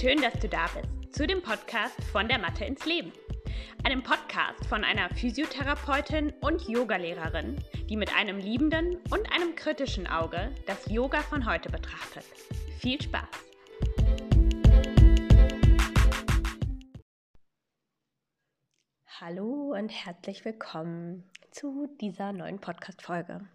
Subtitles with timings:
[0.00, 3.12] Schön, dass du da bist zu dem Podcast von der Mathe ins Leben.
[3.84, 10.50] Einem Podcast von einer Physiotherapeutin und Yogalehrerin, die mit einem liebenden und einem kritischen Auge
[10.66, 12.24] das Yoga von heute betrachtet.
[12.80, 13.28] Viel Spaß!
[19.20, 23.46] Hallo und herzlich willkommen zu dieser neuen Podcast-Folge.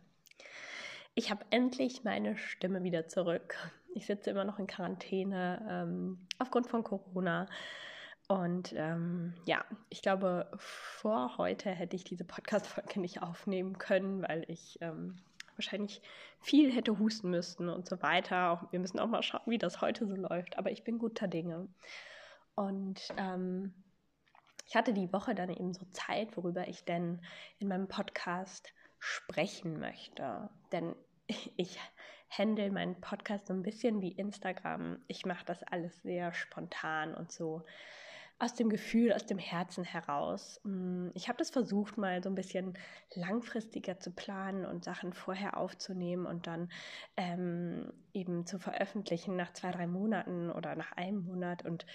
[1.18, 3.55] Ich habe endlich meine Stimme wieder zurück.
[3.95, 7.47] Ich sitze immer noch in Quarantäne ähm, aufgrund von Corona.
[8.28, 14.45] Und ähm, ja, ich glaube, vor heute hätte ich diese Podcast-Folge nicht aufnehmen können, weil
[14.47, 15.18] ich ähm,
[15.56, 16.04] wahrscheinlich
[16.39, 18.68] viel hätte husten müssen und so weiter.
[18.70, 20.59] Wir müssen auch mal schauen, wie das heute so läuft.
[20.59, 21.68] Aber ich bin guter Dinge.
[22.54, 23.73] Und ähm,
[24.68, 27.25] ich hatte die Woche dann eben so Zeit, worüber ich denn
[27.57, 30.51] in meinem Podcast sprechen möchte.
[30.71, 30.95] Denn
[31.55, 31.79] ich
[32.30, 34.99] handle meinen Podcast so ein bisschen wie Instagram.
[35.08, 37.64] Ich mache das alles sehr spontan und so
[38.39, 40.59] aus dem Gefühl, aus dem Herzen heraus.
[40.64, 42.78] Mm, ich habe das versucht, mal so ein bisschen
[43.16, 46.69] langfristiger zu planen und Sachen vorher aufzunehmen und dann
[47.16, 51.66] ähm, eben zu veröffentlichen nach zwei, drei Monaten oder nach einem Monat.
[51.66, 51.88] Und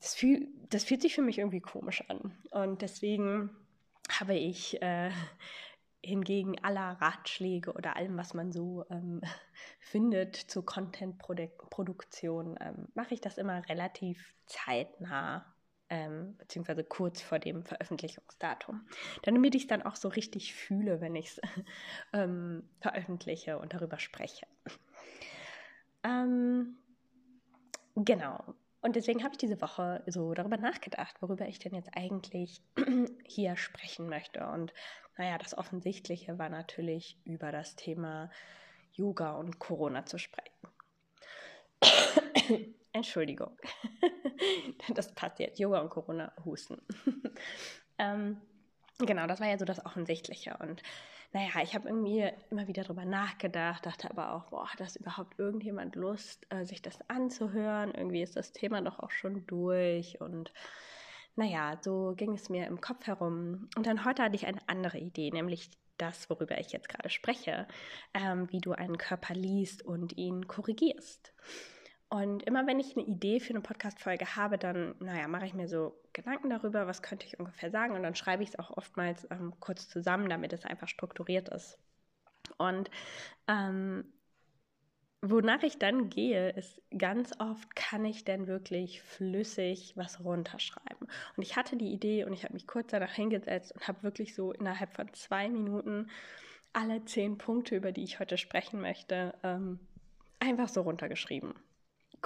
[0.00, 2.36] das, fühl, das fühlt sich für mich irgendwie komisch an.
[2.50, 3.50] Und deswegen
[4.10, 5.10] habe ich äh,
[6.06, 9.20] hingegen aller Ratschläge oder allem, was man so ähm,
[9.80, 15.54] findet zur Content-Produktion, ähm, mache ich das immer relativ zeitnah,
[15.88, 18.86] ähm, beziehungsweise kurz vor dem Veröffentlichungsdatum.
[19.22, 21.40] Damit ich es dann auch so richtig fühle, wenn ich es
[22.12, 24.46] ähm, veröffentliche und darüber spreche.
[26.02, 26.78] Ähm,
[27.96, 28.54] genau.
[28.80, 32.62] Und deswegen habe ich diese Woche so darüber nachgedacht, worüber ich denn jetzt eigentlich
[33.24, 34.46] hier sprechen möchte.
[34.46, 34.72] Und
[35.16, 38.30] naja, das Offensichtliche war natürlich über das Thema
[38.92, 40.54] Yoga und Corona zu sprechen.
[42.92, 43.56] Entschuldigung.
[44.94, 45.58] das passt jetzt.
[45.58, 46.80] Yoga und Corona husten.
[47.98, 48.40] ähm,
[48.98, 50.56] genau, das war ja so das Offensichtliche.
[50.58, 50.82] Und
[51.32, 55.38] naja, ich habe irgendwie immer wieder darüber nachgedacht, dachte aber auch, boah, hat das überhaupt
[55.38, 57.92] irgendjemand Lust, äh, sich das anzuhören?
[57.92, 60.52] Irgendwie ist das Thema doch auch schon durch und
[61.38, 63.68] naja, so ging es mir im Kopf herum.
[63.76, 67.66] Und dann heute hatte ich eine andere Idee, nämlich das, worüber ich jetzt gerade spreche,
[68.14, 71.32] ähm, wie du einen Körper liest und ihn korrigierst.
[72.08, 75.66] Und immer wenn ich eine Idee für eine Podcast-Folge habe, dann, naja, mache ich mir
[75.66, 77.94] so Gedanken darüber, was könnte ich ungefähr sagen.
[77.94, 81.78] Und dann schreibe ich es auch oftmals ähm, kurz zusammen, damit es einfach strukturiert ist.
[82.58, 82.90] Und
[83.48, 84.04] ähm,
[85.20, 91.08] wonach ich dann gehe, ist ganz oft, kann ich denn wirklich flüssig was runterschreiben?
[91.36, 94.36] Und ich hatte die Idee und ich habe mich kurz danach hingesetzt und habe wirklich
[94.36, 96.08] so innerhalb von zwei Minuten
[96.72, 99.80] alle zehn Punkte, über die ich heute sprechen möchte, ähm,
[100.38, 101.54] einfach so runtergeschrieben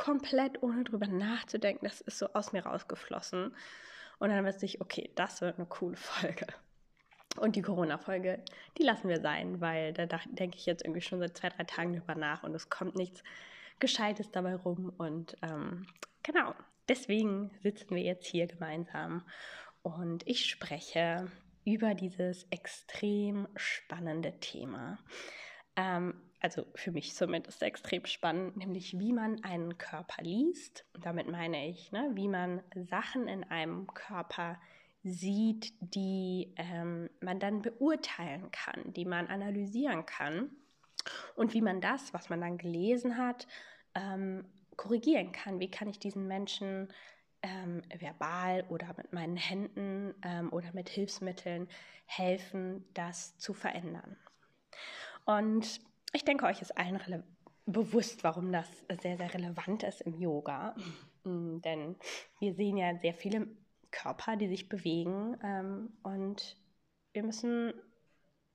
[0.00, 3.54] komplett ohne drüber nachzudenken, das ist so aus mir rausgeflossen.
[4.18, 6.46] Und dann wusste ich, okay, das wird eine coole Folge.
[7.36, 8.42] Und die Corona-Folge,
[8.78, 11.92] die lassen wir sein, weil da denke ich jetzt irgendwie schon seit zwei, drei Tagen
[11.92, 13.22] drüber nach und es kommt nichts
[13.78, 14.90] Gescheites dabei rum.
[14.96, 15.86] Und ähm,
[16.22, 16.54] genau,
[16.88, 19.22] deswegen sitzen wir jetzt hier gemeinsam
[19.82, 21.30] und ich spreche
[21.66, 24.98] über dieses extrem spannende Thema.
[25.76, 30.84] Ähm, also für mich zumindest extrem spannend, nämlich wie man einen Körper liest.
[30.94, 34.58] Und damit meine ich, ne, wie man Sachen in einem Körper
[35.02, 40.50] sieht, die ähm, man dann beurteilen kann, die man analysieren kann
[41.36, 43.46] und wie man das, was man dann gelesen hat,
[43.94, 44.44] ähm,
[44.76, 45.60] korrigieren kann.
[45.60, 46.88] Wie kann ich diesen Menschen
[47.42, 51.68] ähm, verbal oder mit meinen Händen ähm, oder mit Hilfsmitteln
[52.06, 54.16] helfen, das zu verändern.
[55.24, 55.80] Und
[56.12, 57.24] ich denke, euch ist allen
[57.66, 58.68] bewusst, warum das
[59.02, 60.74] sehr, sehr relevant ist im Yoga.
[61.24, 61.62] Mhm.
[61.62, 61.96] Denn
[62.38, 63.48] wir sehen ja sehr viele
[63.90, 66.56] Körper, die sich bewegen ähm, und
[67.12, 67.72] wir müssen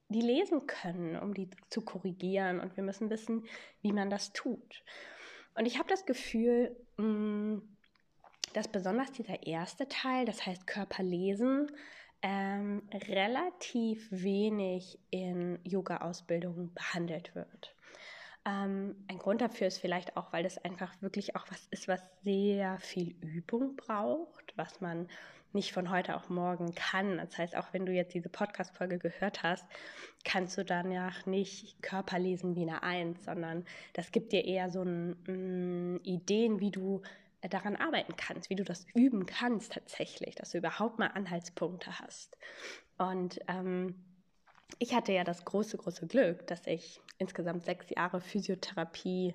[0.09, 3.45] die lesen können, um die zu korrigieren und wir müssen wissen,
[3.81, 4.83] wie man das tut.
[5.55, 7.77] Und ich habe das Gefühl, mh, mm,
[8.53, 11.69] dass besonders dieser erste Teil, das heißt Körper lesen,
[12.25, 17.75] ähm, relativ wenig in Yoga-Ausbildungen behandelt wird.
[18.47, 22.01] Ähm, ein Grund dafür ist vielleicht auch, weil das einfach wirklich auch was ist, was
[22.23, 25.07] sehr viel Übung braucht, was man
[25.53, 27.17] nicht von heute auf morgen kann.
[27.17, 29.65] Das heißt, auch wenn du jetzt diese Podcast-Folge gehört hast,
[30.23, 34.81] kannst du danach nicht Körper lesen wie eine Eins, sondern das gibt dir eher so
[34.81, 37.03] ein, mm, Ideen, wie du
[37.49, 42.37] daran arbeiten kannst, wie du das üben kannst tatsächlich, dass du überhaupt mal Anhaltspunkte hast.
[42.97, 43.95] Und ähm,
[44.79, 49.33] ich hatte ja das große, große Glück, dass ich insgesamt sechs Jahre Physiotherapie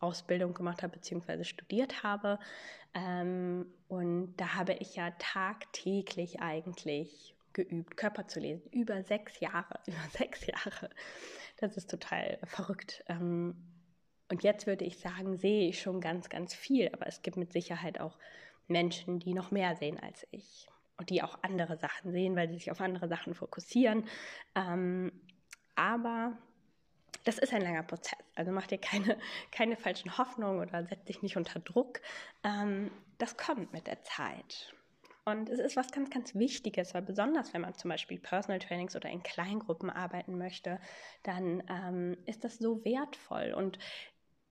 [0.00, 1.44] Ausbildung gemacht habe bzw.
[1.44, 2.38] studiert habe.
[2.94, 8.68] Ähm, und da habe ich ja tagtäglich eigentlich geübt, Körper zu lesen.
[8.70, 9.78] Über sechs Jahre.
[9.86, 10.90] Über sechs Jahre.
[11.58, 13.04] Das ist total verrückt.
[13.08, 13.54] Ähm,
[14.32, 16.88] und jetzt würde ich sagen, sehe ich schon ganz, ganz viel.
[16.94, 18.16] Aber es gibt mit Sicherheit auch
[18.66, 20.68] Menschen, die noch mehr sehen als ich.
[20.96, 24.06] Und die auch andere Sachen sehen, weil sie sich auf andere Sachen fokussieren.
[24.54, 25.12] Ähm,
[25.74, 26.38] aber
[27.24, 28.18] das ist ein langer Prozess.
[28.34, 29.18] Also mach dir keine,
[29.52, 32.00] keine falschen Hoffnungen oder setz dich nicht unter Druck.
[32.42, 34.72] Ähm, das kommt mit der Zeit.
[35.24, 38.96] Und es ist was ganz, ganz Wichtiges, weil besonders wenn man zum Beispiel Personal Trainings
[38.96, 40.80] oder in Kleingruppen arbeiten möchte,
[41.22, 43.54] dann ähm, ist das so wertvoll.
[43.56, 43.78] Und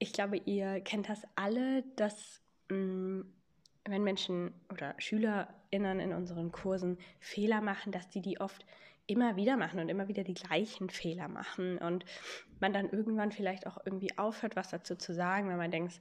[0.01, 3.33] ich glaube, ihr kennt das alle, dass mh, mm,
[3.85, 8.65] wenn Menschen oder SchülerInnen in unseren Kursen Fehler machen, dass die die oft
[9.05, 12.05] immer wieder machen und immer wieder die gleichen Fehler machen und
[12.59, 15.99] man dann irgendwann vielleicht auch irgendwie aufhört, was dazu zu sagen, weil man denkt,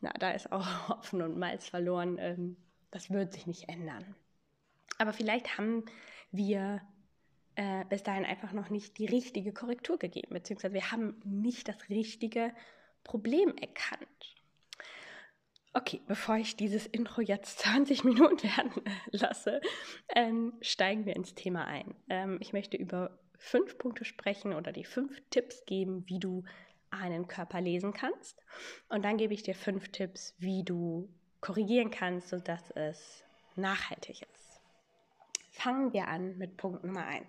[0.00, 2.56] na, da ist auch Hopfen und Malz verloren, ähm,
[2.90, 4.14] das wird sich nicht ändern.
[4.98, 5.84] Aber vielleicht haben
[6.32, 6.80] wir
[7.54, 11.88] äh, bis dahin einfach noch nicht die richtige Korrektur gegeben, beziehungsweise wir haben nicht das
[11.90, 12.52] richtige
[13.06, 14.34] Problem erkannt.
[15.72, 18.82] Okay, bevor ich dieses Intro jetzt 20 Minuten werden
[19.12, 19.60] lasse,
[20.08, 21.94] ähm, steigen wir ins Thema ein.
[22.08, 26.42] Ähm, ich möchte über fünf Punkte sprechen oder die fünf Tipps geben, wie du
[26.90, 28.42] einen Körper lesen kannst.
[28.88, 31.08] Und dann gebe ich dir fünf Tipps, wie du
[31.40, 33.22] korrigieren kannst, sodass es
[33.54, 34.60] nachhaltig ist.
[35.52, 37.28] Fangen wir an mit Punkt Nummer eins.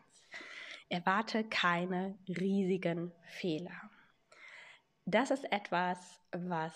[0.89, 3.91] Erwarte keine riesigen Fehler.
[5.09, 6.73] Das ist etwas, was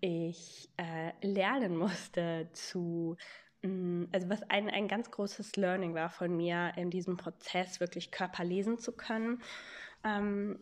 [0.00, 3.18] ich äh, lernen musste zu,
[3.60, 7.78] mh, mm, also was ein, ein ganz großes Learning war von mir in diesem Prozess,
[7.78, 9.42] wirklich Körper lesen zu können.
[10.04, 10.58] Ähm,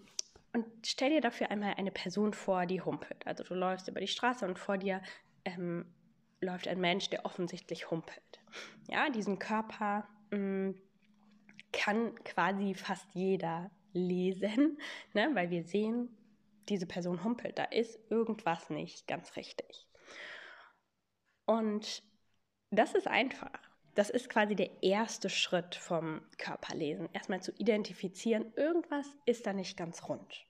[0.53, 3.25] und stell dir dafür einmal eine Person vor, die humpelt.
[3.29, 5.01] Also du läufst über die Straße und vor dir
[5.45, 5.87] ähm,
[6.41, 8.41] läuft ein Mensch, der offensichtlich humpelt.
[8.89, 10.75] Ja, diesen Körper mh, mm,
[11.73, 14.81] kann quasi fast jeder lesen,
[15.15, 15.31] ne?
[15.35, 16.18] weil wir sehen,
[16.69, 19.87] diese Person humpelt, da ist irgendwas nicht ganz richtig.
[21.47, 22.03] Und
[22.71, 23.51] das ist einfach.
[23.95, 27.09] Das ist quasi der erste Schritt vom Körperlesen.
[27.13, 30.45] Erstmal zu identifizieren, irgendwas ist da nicht ganz rund.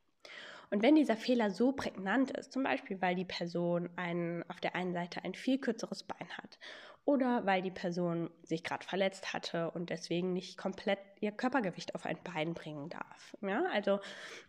[0.71, 4.75] Und wenn dieser Fehler so prägnant ist, zum Beispiel weil die Person einen, auf der
[4.75, 6.59] einen Seite ein viel kürzeres Bein hat
[7.09, 12.05] oder weil die Person sich gerade verletzt hatte und deswegen nicht komplett ihr Körpergewicht auf
[12.05, 13.35] ein Bein bringen darf.
[13.41, 13.99] Ja, also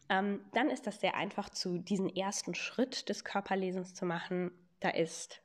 [0.09, 4.51] ähm, dann ist das sehr einfach, zu diesen ersten Schritt des Körperlesens zu machen.
[4.81, 5.41] Da ist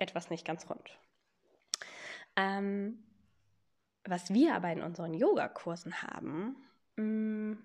[0.00, 0.98] etwas nicht ganz rund.
[2.34, 3.04] Ähm,
[4.02, 6.56] was wir aber in unseren Yogakursen haben,
[6.96, 7.58] mh, mm,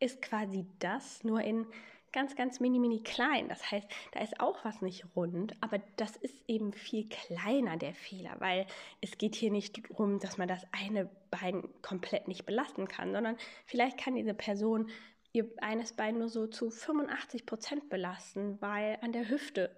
[0.00, 1.68] ist quasi das nur in
[2.12, 3.48] ganz, ganz mini, mini klein.
[3.48, 7.94] Das heißt, da ist auch was nicht rund, aber das ist eben viel kleiner, der
[7.94, 8.66] Fehler, weil
[9.00, 13.36] es geht hier nicht darum, dass man das eine Bein komplett nicht belasten kann, sondern
[13.66, 14.90] vielleicht kann diese Person
[15.32, 19.76] ihr eines Bein nur so zu 85 Prozent belasten, weil an der Hüfte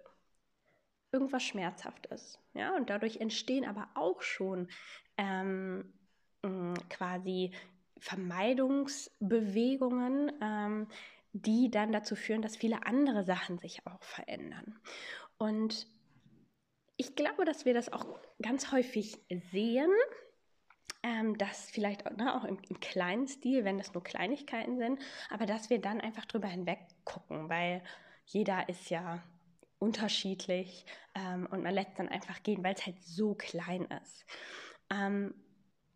[1.13, 2.39] irgendwas schmerzhaft ist.
[2.55, 4.69] Ja, und dadurch entstehen aber auch schon
[5.17, 5.93] ähm,
[6.89, 7.53] quasi
[7.99, 10.87] Vermeidungsbewegungen, ähm,
[11.33, 14.79] die dann dazu führen, dass viele andere Sachen sich auch verändern.
[15.39, 15.87] Und
[16.97, 18.05] ich glaube, dass wir das auch
[18.43, 19.19] ganz häufig
[19.51, 19.91] sehen,
[21.03, 25.47] ähm, dass vielleicht ne, auch im, im, kleinen Stil, wenn das nur Kleinigkeiten sind, aber
[25.47, 27.83] dass wir dann einfach drüber hinweg gucken, weil
[28.27, 29.23] jeder ist ja
[29.79, 30.85] unterschiedlich
[31.15, 34.27] ähm, und man lässt dann einfach gehen, weil es halt so klein ist.
[34.91, 35.35] Ähm,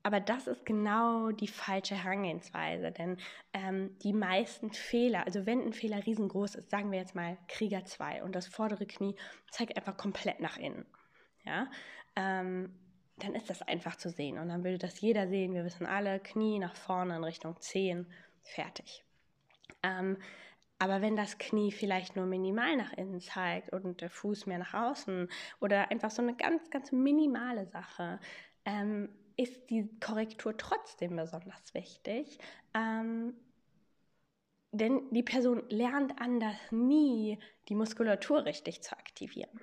[0.04, 3.16] aber das ist genau die falsche Herangehensweise, denn
[3.54, 7.86] ähm, die meisten Fehler, also wenn ein Fehler riesengroß ist, sagen wir jetzt mal Krieger
[7.86, 9.16] 2 und das vordere Knie
[9.50, 10.84] zeigt einfach komplett nach innen,
[11.44, 11.70] ja,
[12.16, 12.78] ähm,
[13.16, 15.54] dann ist das einfach zu sehen und dann würde das jeder sehen.
[15.54, 18.06] Wir wissen alle, Knie nach vorne in Richtung 10,
[18.42, 19.04] fertig.
[19.82, 20.18] Ähm,
[20.78, 24.74] aber wenn das Knie vielleicht nur minimal nach innen zeigt und der Fuß mehr nach
[24.74, 25.30] außen
[25.60, 28.20] oder einfach so eine ganz, ganz minimale Sache,
[28.66, 32.38] ähm, ist die Korrektur trotzdem besonders wichtig.
[32.74, 33.34] Ähm,
[34.72, 37.38] denn die Person lernt anders nie,
[37.68, 39.60] die Muskulatur richtig zu aktivieren.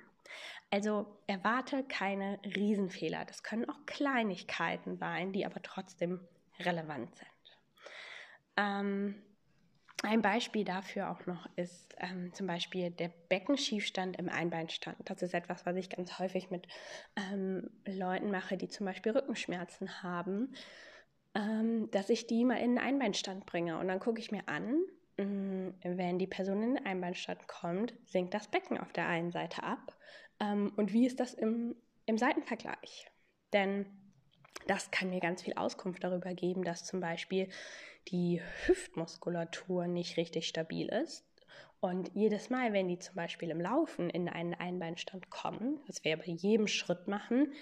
[0.70, 3.26] Also erwarte keine Riesenfehler.
[3.26, 6.20] Das können auch Kleinigkeiten sein, die aber trotzdem
[6.60, 7.28] relevant sind.
[8.56, 9.22] Ähm,
[10.02, 14.98] ein Beispiel dafür auch noch ist ähm, zum Beispiel der Beckenschiefstand im Einbeinstand.
[15.04, 16.66] Das ist etwas, was ich ganz häufig mit
[17.16, 20.54] ähm, Leuten mache, die zum Beispiel Rückenschmerzen haben,
[21.34, 23.78] ähm, dass ich die mal in den Einbeinstand bringe.
[23.78, 24.82] Und dann gucke ich mir an,
[25.18, 29.62] mm, wenn die Person in den Einbeinstand kommt, sinkt das Becken auf der einen Seite
[29.62, 29.96] ab.
[30.40, 33.06] Ähm, und wie ist das im, im Seitenvergleich?
[33.52, 33.86] Denn
[34.66, 37.48] das kann mir ganz viel Auskunft darüber geben, dass zum Beispiel
[38.08, 41.24] die Hüftmuskulatur nicht richtig stabil ist.
[41.80, 46.16] Und jedes Mal, wenn die zum Beispiel im Laufen in einen Einbeinstand kommen, was wir
[46.16, 47.52] bei jedem Schritt machen,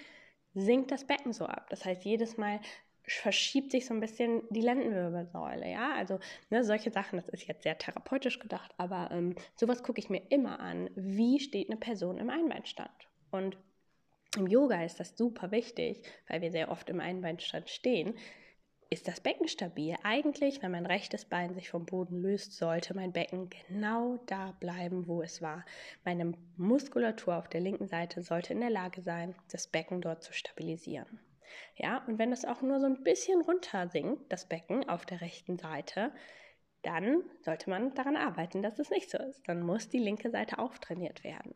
[0.53, 1.67] sinkt das Becken so ab.
[1.69, 2.59] Das heißt, jedes Mal
[3.03, 6.19] verschiebt sich so ein bisschen die Lendenwirbelsäule, ja, also
[6.49, 10.21] ne, solche Sachen, das ist jetzt sehr therapeutisch gedacht, aber ähm, sowas gucke ich mir
[10.29, 12.91] immer an, wie steht eine Person im Einbeinstand
[13.31, 13.57] und
[14.37, 18.15] im Yoga ist das super wichtig, weil wir sehr oft im Einbeinstand stehen,
[18.89, 19.95] ist das Becken stabil.
[20.03, 25.07] Eigentlich, wenn mein rechtes Bein sich vom Boden löst, sollte mein Becken genau da bleiben,
[25.07, 25.65] wo es war.
[26.03, 30.33] Meine Muskulatur auf der linken Seite sollte in der Lage sein, das Becken dort zu
[30.33, 31.19] stabilisieren.
[31.77, 35.21] Ja, und wenn es auch nur so ein bisschen runter sinkt, das Becken auf der
[35.21, 36.11] rechten Seite,
[36.81, 39.47] dann sollte man daran arbeiten, dass es nicht so ist.
[39.47, 41.55] Dann muss die linke Seite auftrainiert werden.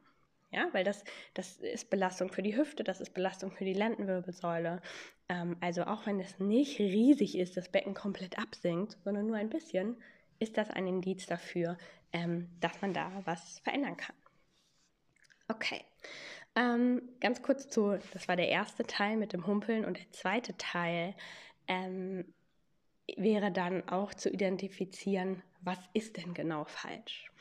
[0.51, 4.81] Ja, weil das, das ist Belastung für die Hüfte, das ist Belastung für die Lendenwirbelsäule.
[5.27, 9.49] Ähm, also auch wenn es nicht riesig ist, das Becken komplett absinkt, sondern nur ein
[9.49, 9.97] bisschen,
[10.39, 11.77] ist das ein Indiz dafür,
[12.13, 14.15] ähm, dass man da was verändern kann.
[15.47, 15.83] Okay,
[16.55, 20.55] ähm, ganz kurz zu, das war der erste Teil mit dem Humpeln und der zweite
[20.57, 21.13] Teil
[21.67, 22.33] ähm,
[23.17, 27.31] wäre dann auch zu identifizieren, was ist denn genau falsch.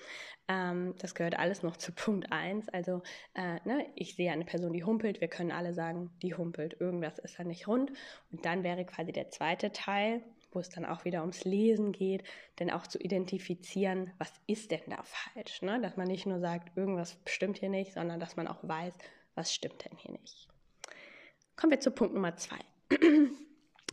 [0.49, 2.69] Ähm, das gehört alles noch zu Punkt 1.
[2.69, 3.03] Also
[3.35, 5.21] äh, ne, ich sehe eine Person, die humpelt.
[5.21, 6.77] Wir können alle sagen, die humpelt.
[6.81, 7.93] Irgendwas ist da nicht rund.
[8.31, 12.25] Und dann wäre quasi der zweite Teil, wo es dann auch wieder ums Lesen geht,
[12.59, 15.63] denn auch zu identifizieren, was ist denn da falsch.
[15.63, 15.81] Ne?
[15.81, 18.95] Dass man nicht nur sagt, irgendwas stimmt hier nicht, sondern dass man auch weiß,
[19.35, 20.49] was stimmt denn hier nicht.
[21.57, 22.59] Kommen wir zu Punkt Nummer zwei.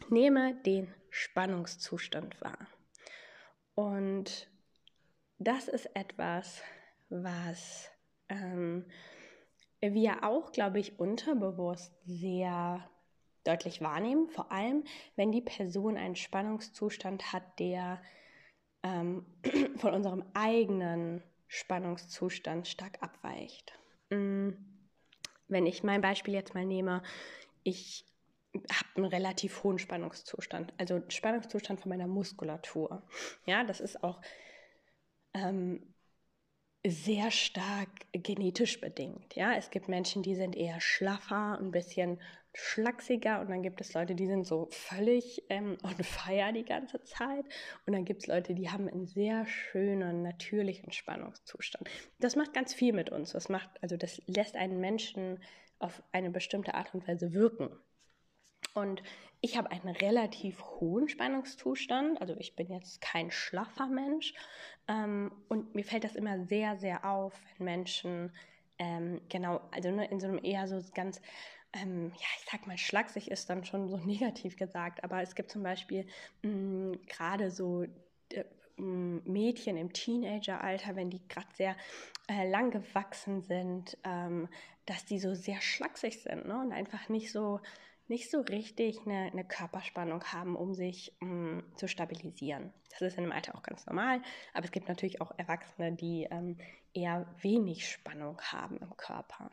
[0.10, 2.68] Nehme den Spannungszustand wahr.
[3.76, 4.50] Und
[5.38, 6.62] das ist etwas,
[7.10, 7.90] was
[8.30, 8.86] ähm,
[9.82, 12.88] wir auch, glaube ich, unterbewusst sehr
[13.44, 14.84] deutlich wahrnehmen, vor allem
[15.16, 18.02] wenn die Person einen Spannungszustand hat, der
[18.84, 19.26] ähm,
[19.78, 23.74] von unserem eigenen Spannungszustand stark abweicht.
[24.10, 24.52] Mm,
[25.48, 27.04] wenn ich mein Beispiel jetzt mal nehme,
[27.64, 28.06] ich
[28.54, 33.04] habe einen relativ hohen Spannungszustand, also Spannungszustand von meiner Muskulatur.
[33.46, 34.22] Ja, das ist auch
[35.34, 35.94] ähm,
[36.86, 39.36] sehr stark genetisch bedingt.
[39.36, 42.20] Ja, es gibt Menschen, die sind eher schlaffer, ein bisschen
[42.54, 47.02] schlachsiger und dann gibt es Leute, die sind so völlig ähm, on fire die ganze
[47.04, 47.46] Zeit
[47.86, 51.90] und dann gibt es Leute, die haben einen sehr schönen, natürlichen Spannungszustand.
[52.20, 53.32] Das macht ganz viel mit uns.
[53.32, 55.40] Das macht, also das lässt einen Menschen
[55.80, 57.70] auf eine bestimmte Art und Weise wirken.
[58.74, 59.04] Und
[59.42, 64.34] ich habe einen relativ hohen Spannungszustand, also ich bin jetzt kein schlaffer Mensch.
[64.88, 68.32] Ähm, und mir fällt das immer sehr, sehr auf, wenn Menschen
[68.82, 71.22] ähm, genau, also ne, in so einem eher so ganz,
[71.72, 75.52] ähm, ja, ich sag mal, schlagsig ist dann schon so negativ gesagt, aber es gibt
[75.52, 76.08] zum Beispiel
[76.42, 78.44] mm, gerade so äh,
[78.78, 81.76] Mädchen im Teenageralter, wenn die gerade sehr
[82.28, 84.50] äh, lang gewachsen sind, ähm,
[84.88, 86.60] dass die so sehr schlaksig sind ne?
[86.60, 87.60] und einfach nicht so
[88.12, 92.74] nicht so richtig eine, eine Körperspannung haben, um sich um, zu stabilisieren.
[92.90, 94.22] Das ist in dem Alter auch ganz normal,
[94.54, 96.58] aber es gibt natürlich auch Erwachsene, die ähm,
[96.94, 99.50] eher wenig Spannung haben im Körper.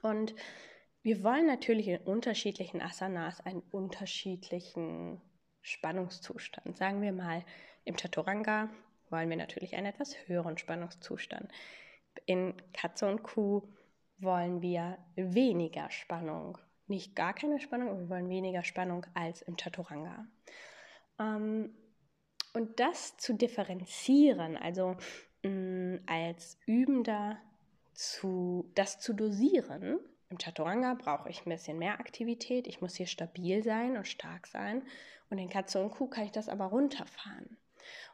[0.00, 0.32] Und
[1.02, 5.20] wir wollen natürlich in unterschiedlichen Asanas einen unterschiedlichen
[5.60, 6.76] Spannungszustand.
[6.76, 7.44] Sagen wir mal,
[7.84, 8.70] im Chaturanga
[9.10, 11.50] wollen wir natürlich einen etwas höheren Spannungszustand.
[12.26, 13.62] In Katze und Kuh
[14.18, 16.58] wollen wir weniger Spannung
[16.88, 20.26] nicht gar keine Spannung, wir wollen weniger Spannung als im Chaturanga.
[21.18, 21.74] Ähm,
[22.54, 24.96] und das zu differenzieren, also
[25.42, 27.38] mh, mm, als Übender
[27.94, 29.98] zu, das zu dosieren,
[30.32, 34.46] im Chaturanga brauche ich ein bisschen mehr Aktivität, ich muss hier stabil sein und stark
[34.46, 34.82] sein.
[35.28, 37.58] Und in Katze und Kuh kann ich das aber runterfahren.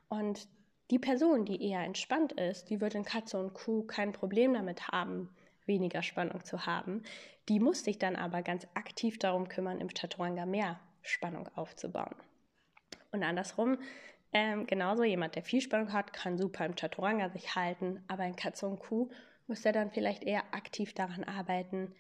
[0.09, 0.49] Und
[0.91, 4.89] die Person, die eher entspannt ist, die wird in Katze und Kuh kein Problem damit
[4.89, 5.35] haben,
[5.67, 7.05] weniger Spannung zu haben.
[7.49, 12.15] Die muss sich dann aber ganz aktiv darum kümmern, im Chaturanga mehr Spannung aufzubauen.
[13.11, 13.79] Und andersrum,
[14.33, 18.37] ähm, genauso jemand, der viel Spannung hat, kann super im Chaturanga sich halten, aber in
[18.37, 19.11] Katze und Kuh
[19.47, 21.95] muss er dann vielleicht eher aktiv daran arbeiten,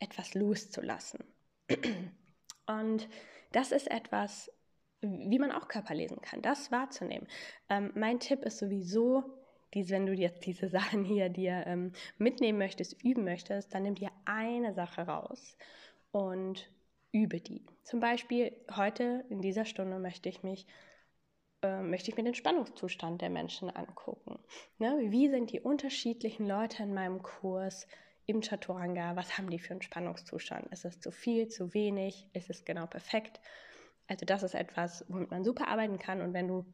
[0.00, 1.24] etwas loszulassen.
[2.66, 3.08] Und
[3.52, 4.50] das ist etwas,
[5.00, 7.28] wie man auch Körper lesen kann, das wahrzunehmen.
[7.68, 9.39] Ähm, mein Tipp ist sowieso,
[9.74, 13.94] dies, wenn du jetzt diese Sachen hier dir ähm, mitnehmen möchtest, üben möchtest, dann nimm
[13.94, 15.56] dir eine Sache raus
[16.12, 16.68] und
[17.12, 17.66] übe die.
[17.82, 20.66] Zum Beispiel heute in dieser Stunde möchte ich mich
[21.62, 24.38] äh, möchte ich mir den Spannungszustand der Menschen angucken.
[24.78, 24.96] Ne?
[25.08, 27.86] Wie sind die unterschiedlichen Leute in meinem Kurs
[28.26, 29.14] im Chaturanga?
[29.16, 30.68] Was haben die für einen Spannungszustand?
[30.72, 32.28] Ist es zu viel, zu wenig?
[32.32, 33.40] Ist es genau perfekt?
[34.06, 36.22] Also das ist etwas, womit man super arbeiten kann.
[36.22, 36.64] Und wenn du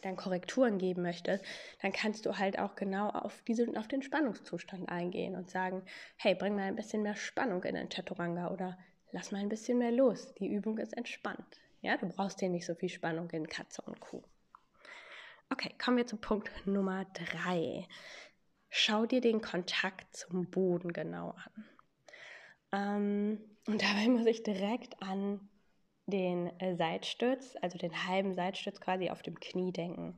[0.00, 1.44] dann Korrekturen geben möchtest,
[1.82, 5.82] dann kannst du halt auch genau auf, diese, auf den Spannungszustand eingehen und sagen,
[6.16, 8.78] hey, bring mal ein bisschen mehr Spannung in den Chaturanga oder
[9.12, 10.34] lass mal ein bisschen mehr los.
[10.34, 11.60] Die Übung ist entspannt.
[11.80, 14.22] Ja, du brauchst hier nicht so viel Spannung in Katze und Kuh.
[15.50, 17.86] Okay, kommen wir zu Punkt Nummer drei.
[18.68, 21.64] Schau dir den Kontakt zum Boden genau an.
[22.72, 25.48] Ähm, und dabei muss ich direkt an
[26.08, 30.16] den äh, Seitstütz, also den halben Seitstütz quasi auf dem Knie denken.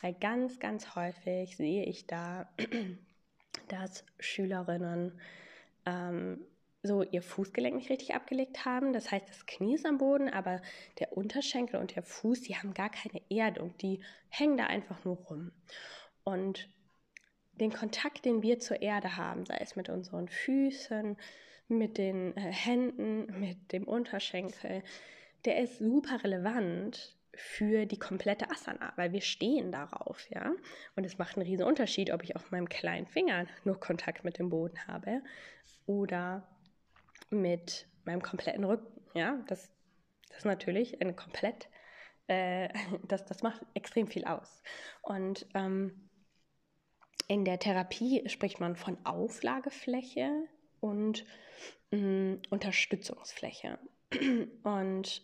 [0.00, 2.48] Weil ganz, ganz häufig sehe ich da,
[3.68, 5.18] dass Schülerinnen
[5.86, 6.40] ähm,
[6.82, 8.92] so ihr Fußgelenk nicht richtig abgelegt haben.
[8.92, 10.62] Das heißt, das Knie ist am Boden, aber
[10.98, 13.76] der Unterschenkel und der Fuß, die haben gar keine Erdung.
[13.78, 15.52] Die hängen da einfach nur rum.
[16.24, 16.68] Und
[17.52, 21.16] den Kontakt, den wir zur Erde haben, sei es mit unseren Füßen,
[21.68, 24.82] mit den äh, Händen, mit dem Unterschenkel,
[25.44, 30.52] der ist super relevant für die komplette Asana, weil wir stehen darauf, ja.
[30.96, 34.38] Und es macht einen riesen Unterschied, ob ich auf meinem kleinen Finger nur Kontakt mit
[34.38, 35.22] dem Boden habe
[35.86, 36.46] oder
[37.30, 39.42] mit meinem kompletten Rücken, ja.
[39.46, 39.70] Das,
[40.28, 41.68] das ist natürlich ein komplett,
[42.26, 42.68] äh,
[43.08, 44.62] das, das macht extrem viel aus.
[45.02, 46.10] Und ähm,
[47.28, 50.48] in der Therapie spricht man von Auflagefläche
[50.80, 51.24] und
[51.92, 53.78] mh, mm, Unterstützungsfläche.
[54.64, 55.22] Und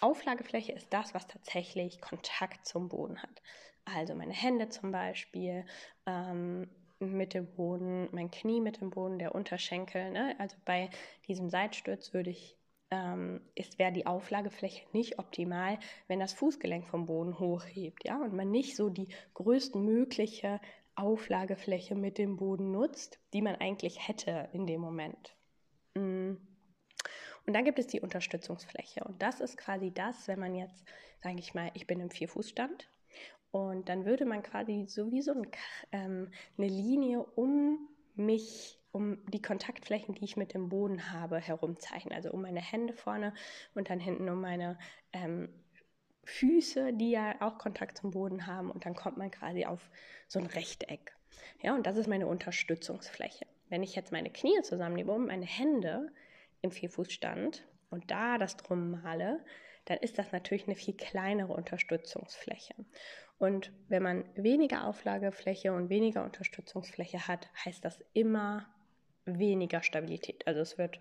[0.00, 3.42] Auflagefläche ist das, was tatsächlich Kontakt zum Boden hat.
[3.84, 5.64] Also meine Hände zum Beispiel
[6.06, 10.10] ähm, mit dem Boden, mein Knie mit dem Boden, der Unterschenkel.
[10.10, 10.36] Ne?
[10.38, 10.90] Also bei
[11.26, 12.58] diesem Seitsturz würde ich
[12.90, 18.32] ähm, ist, wäre die Auflagefläche nicht optimal, wenn das Fußgelenk vom Boden hochhebt, ja, und
[18.32, 20.60] man nicht so die größtmögliche
[20.94, 25.36] Auflagefläche mit dem Boden nutzt, die man eigentlich hätte in dem Moment.
[25.94, 26.47] Mhm.
[27.48, 29.02] Und dann gibt es die Unterstützungsfläche.
[29.04, 30.84] Und das ist quasi das, wenn man jetzt,
[31.22, 32.90] sage ich mal, ich bin im Vierfußstand.
[33.50, 35.46] Und dann würde man quasi sowieso ein,
[35.90, 42.12] ähm, eine Linie um mich, um die Kontaktflächen, die ich mit dem Boden habe, herumzeichnen.
[42.12, 43.32] Also um meine Hände vorne
[43.74, 44.78] und dann hinten um meine
[45.14, 45.48] ähm,
[46.24, 48.70] Füße, die ja auch Kontakt zum Boden haben.
[48.70, 49.88] Und dann kommt man quasi auf
[50.26, 51.16] so ein Rechteck.
[51.62, 53.46] Ja, und das ist meine Unterstützungsfläche.
[53.70, 56.12] Wenn ich jetzt meine Knie zusammennehme und meine Hände
[56.62, 59.44] im Vierfußstand und da das drum male,
[59.84, 62.74] dann ist das natürlich eine viel kleinere Unterstützungsfläche.
[63.38, 68.66] Und wenn man weniger Auflagefläche und weniger Unterstützungsfläche hat, heißt das immer
[69.24, 70.46] weniger Stabilität.
[70.46, 70.98] Also es wird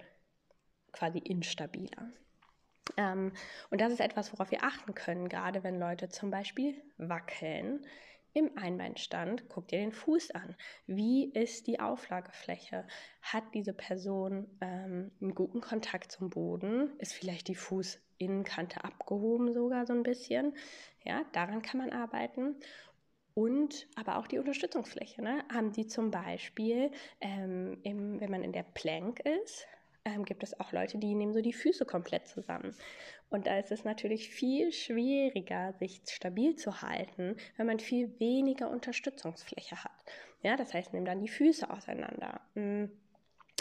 [0.92, 2.12] quasi instabiler.
[2.96, 3.34] Ähm,
[3.70, 7.86] und das ist etwas, worauf wir achten können, gerade wenn Leute zum Beispiel wackeln
[8.34, 10.56] im Einbeinstand, guck dir den Fuß an.
[10.86, 12.86] Wie ist die Auflagefläche?
[13.22, 16.92] Hat diese Person ähm, einen guten Kontakt zum Boden?
[17.00, 20.56] Ist vielleicht die Fußinnenkante abgehoben sogar so ein bisschen?
[21.04, 22.56] Ja, daran kann man arbeiten.
[23.34, 25.22] Und aber auch die Unterstützungsfläche.
[25.22, 25.46] Ne?
[25.54, 29.68] Haben die zum Beispiel, ähm, im, wenn man in der Plank ist,
[30.08, 32.76] ähm, gibt es auch Leute, die nehmen so die Füße komplett zusammen.
[33.30, 38.70] Und da ist es natürlich viel schwieriger, sich stabil zu halten, wenn man viel weniger
[38.70, 40.06] Unterstützungsfläche hat.
[40.44, 42.42] Ja, das heißt, nimm dann die Füße auseinander.
[42.56, 42.92] Mhm.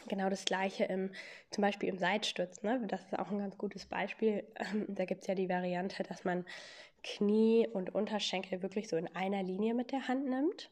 [0.09, 1.11] Genau das gleiche im,
[1.51, 2.63] zum Beispiel im Seitstütz.
[2.63, 2.81] Ne?
[2.87, 4.45] Das ist auch ein ganz gutes Beispiel.
[4.55, 6.45] Ähm, da gibt es ja die Variante, dass man
[7.03, 10.71] Knie und Unterschenkel wirklich so in einer Linie mit der Hand nimmt.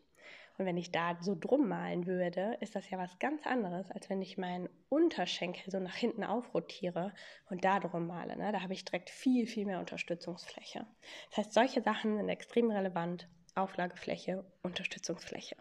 [0.56, 4.08] Und wenn ich da so drum malen würde, ist das ja was ganz anderes, als
[4.08, 7.12] wenn ich meinen Unterschenkel so nach hinten aufrotiere
[7.50, 8.36] und da drum male.
[8.36, 8.52] Ne?
[8.52, 10.86] Da habe ich direkt viel, viel mehr Unterstützungsfläche.
[11.30, 13.28] Das heißt, solche Sachen sind extrem relevant.
[13.56, 15.56] Auflagefläche, Unterstützungsfläche.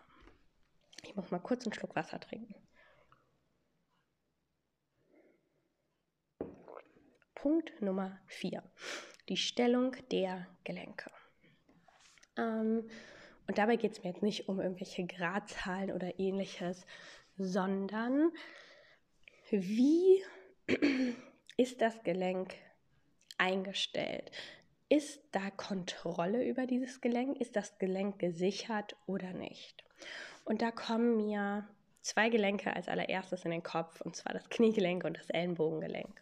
[1.04, 2.56] Ich muss mal kurz einen Schluck Wasser trinken.
[7.36, 8.64] Punkt Nummer 4.
[9.30, 11.12] Die Stellung der Gelenke.
[12.38, 12.90] Ähm,
[13.48, 16.86] und dabei geht es mir jetzt nicht um irgendwelche Gradzahlen oder ähnliches,
[17.38, 18.32] sondern
[19.50, 20.24] wie
[21.58, 22.56] ist das Gelenk
[23.38, 24.32] eingestellt?
[24.90, 27.40] Ist da Kontrolle über dieses Gelenk?
[27.40, 29.84] Ist das Gelenk gesichert oder nicht?
[30.46, 31.68] Und da kommen mir
[32.02, 36.22] zwei Gelenke als allererstes in den Kopf, und zwar das Kniegelenk und das Ellenbogengelenk.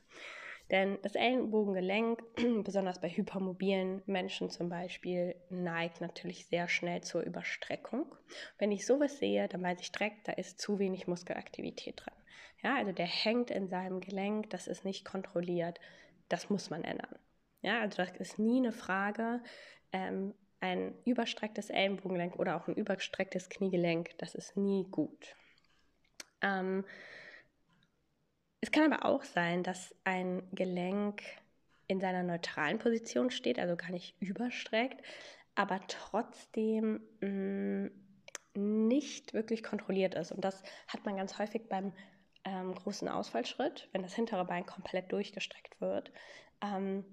[0.71, 2.23] Denn das Ellenbogengelenk,
[2.63, 8.15] besonders bei hypermobilen Menschen zum Beispiel, neigt natürlich sehr schnell zur Überstreckung.
[8.57, 12.13] Wenn ich sowas sehe, dann weiß ich direkt, da ist zu wenig Muskelaktivität drin.
[12.63, 15.79] Ja, also der hängt in seinem Gelenk, das ist nicht kontrolliert,
[16.29, 17.15] das muss man ändern.
[17.61, 19.41] Ja, also das ist nie eine Frage,
[19.91, 25.35] ähm, ein überstrecktes Ellenbogengelenk oder auch ein überstrecktes Kniegelenk, das ist nie gut.
[26.41, 26.85] Ähm,
[28.61, 31.23] es kann aber auch sein, dass ein Gelenk
[31.87, 35.03] in seiner neutralen Position steht, also gar nicht überstreckt,
[35.55, 37.87] aber trotzdem mm,
[38.53, 40.31] nicht wirklich kontrolliert ist.
[40.31, 41.91] Und das hat man ganz häufig beim
[42.45, 46.11] ähm, großen Ausfallschritt, wenn das hintere Bein komplett durchgestreckt wird.
[46.61, 47.03] Ähm,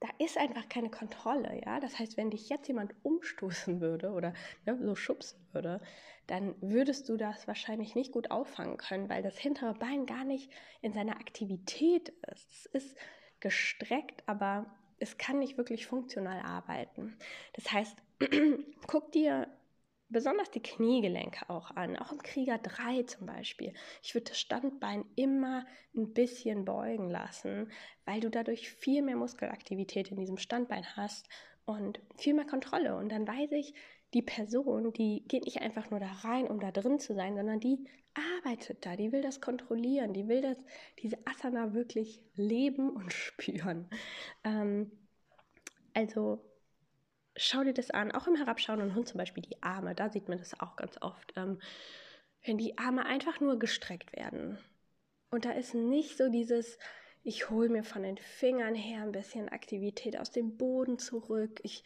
[0.00, 1.80] da ist einfach keine Kontrolle, ja.
[1.80, 4.32] Das heißt, wenn dich jetzt jemand umstoßen würde oder
[4.64, 5.80] ne, so schubsen würde,
[6.28, 10.50] dann würdest du das wahrscheinlich nicht gut auffangen können, weil das hintere Bein gar nicht
[10.82, 12.68] in seiner Aktivität ist.
[12.72, 12.96] Es ist
[13.40, 14.66] gestreckt, aber
[14.98, 17.16] es kann nicht wirklich funktional arbeiten.
[17.54, 17.96] Das heißt,
[18.86, 19.48] guck dir
[20.10, 23.72] besonders die Kniegelenke auch an, auch im Krieger 3 zum Beispiel.
[24.02, 27.70] Ich würde das Standbein immer ein bisschen beugen lassen,
[28.04, 31.26] weil du dadurch viel mehr Muskelaktivität in diesem Standbein hast
[31.64, 32.96] und viel mehr Kontrolle.
[32.96, 33.74] Und dann weiß ich,
[34.14, 37.60] die Person, die geht nicht einfach nur da rein, um da drin zu sein, sondern
[37.60, 40.56] die arbeitet da, die will das kontrollieren, die will das,
[41.00, 43.88] diese Asana wirklich leben und spüren.
[44.44, 44.90] Ähm,
[45.94, 46.44] also
[47.36, 50.38] schau dir das an, auch im herabschauenden Hund zum Beispiel die Arme, da sieht man
[50.38, 51.60] das auch ganz oft, ähm,
[52.44, 54.58] wenn die Arme einfach nur gestreckt werden.
[55.30, 56.78] Und da ist nicht so dieses,
[57.22, 61.84] ich hole mir von den Fingern her ein bisschen Aktivität aus dem Boden zurück, ich,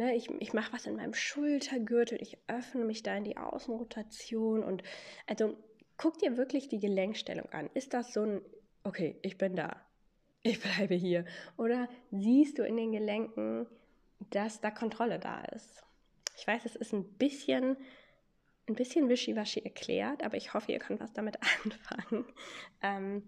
[0.00, 4.64] ne, ich, ich mache was in meinem Schultergürtel, ich öffne mich da in die Außenrotation
[4.64, 4.82] und
[5.26, 5.54] also
[5.98, 7.68] guck dir wirklich die Gelenkstellung an.
[7.74, 8.40] Ist das so ein,
[8.82, 9.76] okay, ich bin da,
[10.42, 11.26] ich bleibe hier?
[11.58, 13.66] Oder siehst du in den Gelenken,
[14.30, 15.84] dass da Kontrolle da ist.
[16.34, 17.76] Ich weiß, es ist ein bisschen,
[18.68, 22.24] ein bisschen wischiwaschi erklärt, aber ich hoffe, ihr könnt was damit anfangen.
[22.80, 23.22] Ähm,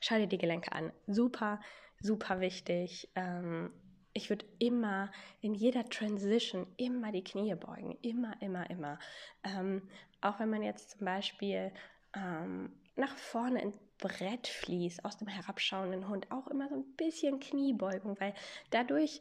[0.00, 0.92] schau dir die Gelenke an.
[1.08, 1.60] Super,
[2.00, 3.08] super wichtig.
[3.16, 3.72] Ähm,
[4.14, 7.98] ich würde immer in jeder Transition immer die Knie beugen.
[8.00, 8.98] Immer, immer, immer.
[9.42, 9.82] Ähm,
[10.20, 11.72] auch wenn man jetzt zum Beispiel
[12.14, 17.40] ähm, nach vorne ins Brett fließt, aus dem herabschauenden Hund, auch immer so ein bisschen
[17.40, 18.34] Kniebeugung, weil
[18.70, 19.20] dadurch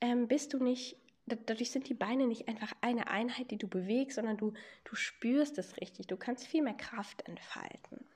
[0.00, 4.16] ähm, bist du nicht, dadurch sind die Beine nicht einfach eine Einheit, die du bewegst,
[4.16, 4.52] sondern du,
[4.84, 6.06] du spürst es richtig.
[6.06, 8.06] Du kannst viel mehr Kraft entfalten.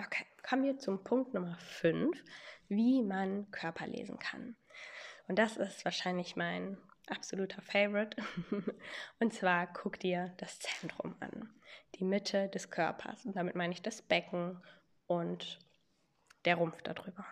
[0.00, 2.22] Okay, kommen wir zum Punkt Nummer 5,
[2.68, 4.56] wie man Körper lesen kann.
[5.26, 6.78] Und das ist wahrscheinlich mein
[7.08, 8.16] absoluter Favorite.
[9.20, 11.50] Und zwar guck dir das Zentrum an,
[11.96, 13.24] die Mitte des Körpers.
[13.24, 14.60] Und damit meine ich das Becken
[15.06, 15.58] und
[16.44, 17.24] der Rumpf darüber.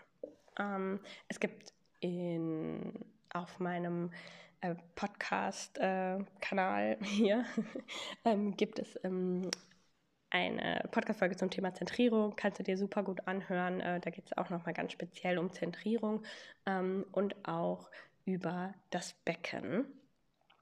[0.59, 4.13] Ähm, es gibt in, auf meinem
[4.61, 7.45] äh, Podcast-Kanal äh, hier
[8.25, 9.51] ähm, gibt es ähm,
[10.31, 12.35] eine Podcast-Folge zum Thema Zentrierung.
[12.37, 13.81] Kannst du dir super gut anhören.
[13.81, 16.23] Äh, da geht es auch nochmal ganz speziell um Zentrierung
[16.67, 17.89] ähm, und auch
[18.25, 19.87] über das Becken.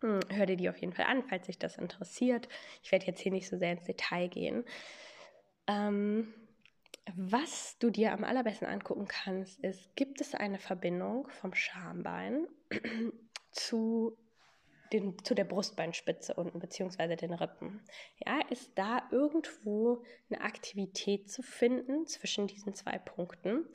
[0.01, 2.49] Hm, hör dir die auf jeden Fall an, falls dich das interessiert.
[2.83, 4.65] Ich werde jetzt hier nicht so sehr ins Detail gehen.
[5.67, 6.35] Ähm,
[7.17, 12.47] was du dir am allerbesten angucken kannst, ist, gibt es eine Verbindung vom Schambein
[13.53, 14.17] zu,
[14.95, 17.83] den, zu der Brustbeinspitze unten, beziehungsweise den Rippen?
[18.25, 23.67] Ja, ist da irgendwo eine Aktivität zu finden zwischen diesen zwei Punkten?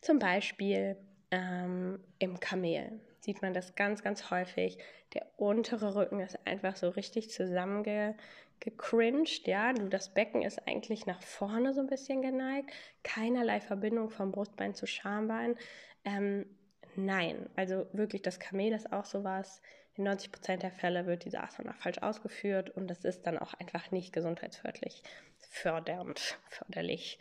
[0.00, 0.96] Zum Beispiel
[1.30, 4.78] ähm, im Kamel sieht man das ganz, ganz häufig.
[5.14, 8.16] Der untere Rücken ist einfach so richtig zusammenge
[8.60, 9.72] gecringed, ja.
[9.72, 12.70] Du, das Becken ist eigentlich nach vorne so ein bisschen geneigt.
[13.02, 15.56] Keinerlei Verbindung vom Brustbein zu Schambein.
[16.04, 16.46] Ähm,
[16.94, 19.60] nein, also wirklich, das Kamel ist auch sowas.
[20.00, 23.52] In 90 Prozent der Fälle wird diese Asana falsch ausgeführt und das ist dann auch
[23.52, 25.02] einfach nicht gesundheitsförderlich
[25.50, 27.18] fördernd, förderlich.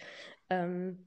[0.49, 1.05] Ähm,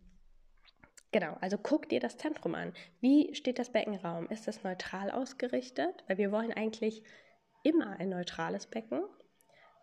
[1.12, 2.72] Genau, also guck dir das Zentrum an.
[3.00, 4.28] Wie steht das Beckenraum?
[4.28, 6.04] Ist das neutral ausgerichtet?
[6.06, 7.02] Weil wir wollen eigentlich
[7.62, 9.02] immer ein neutrales Becken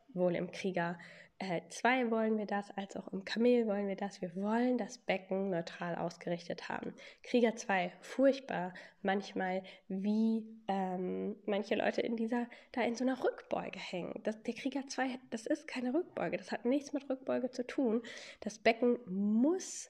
[0.07, 0.97] sowohl im Krieger
[1.39, 4.21] 2 äh, wollen wir das, als auch im Kamel wollen wir das.
[4.21, 6.93] Wir wollen das Becken neutral ausgerichtet haben.
[7.23, 13.79] Krieger 2, furchtbar, manchmal wie ähm, manche Leute in dieser, da in so einer Rückbeuge
[13.79, 14.21] hängen.
[14.23, 18.01] Das, der Krieger 2, das ist keine Rückbeuge, das hat nichts mit Rückbeuge zu tun.
[18.41, 19.89] Das Becken muss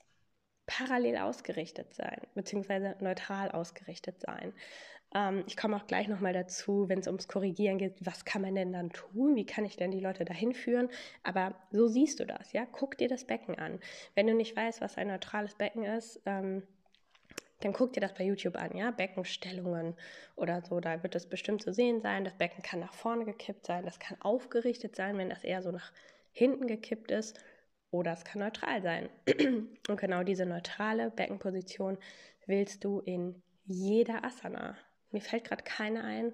[0.68, 4.54] parallel ausgerichtet sein, beziehungsweise neutral ausgerichtet sein.
[5.14, 8.56] Ähm, ich komme auch gleich nochmal dazu, wenn es ums Korrigieren geht, was kann man
[8.56, 9.36] denn dann tun?
[9.36, 10.90] Wie kann ich denn die Leute dahin führen?
[11.24, 12.66] Aber so siehst du das, ja?
[12.72, 13.80] Guck dir das Becken an.
[14.16, 16.64] Wenn du nicht weißt, was ein neutrales Becken ist, ähm,
[17.62, 19.96] dann guck dir das bei YouTube an, ja, Beckenstellungen
[20.36, 22.24] oder so, da wird es bestimmt zu sehen sein.
[22.24, 25.72] Das Becken kann nach vorne gekippt sein, das kann aufgerichtet sein, wenn das eher so
[25.72, 25.92] nach
[26.32, 27.38] hinten gekippt ist,
[27.92, 29.10] oder es kann neutral sein.
[29.90, 31.98] Und genau diese neutrale Beckenposition
[32.46, 34.78] willst du in jeder Asana
[35.12, 36.34] Mir fällt gerade keine ein,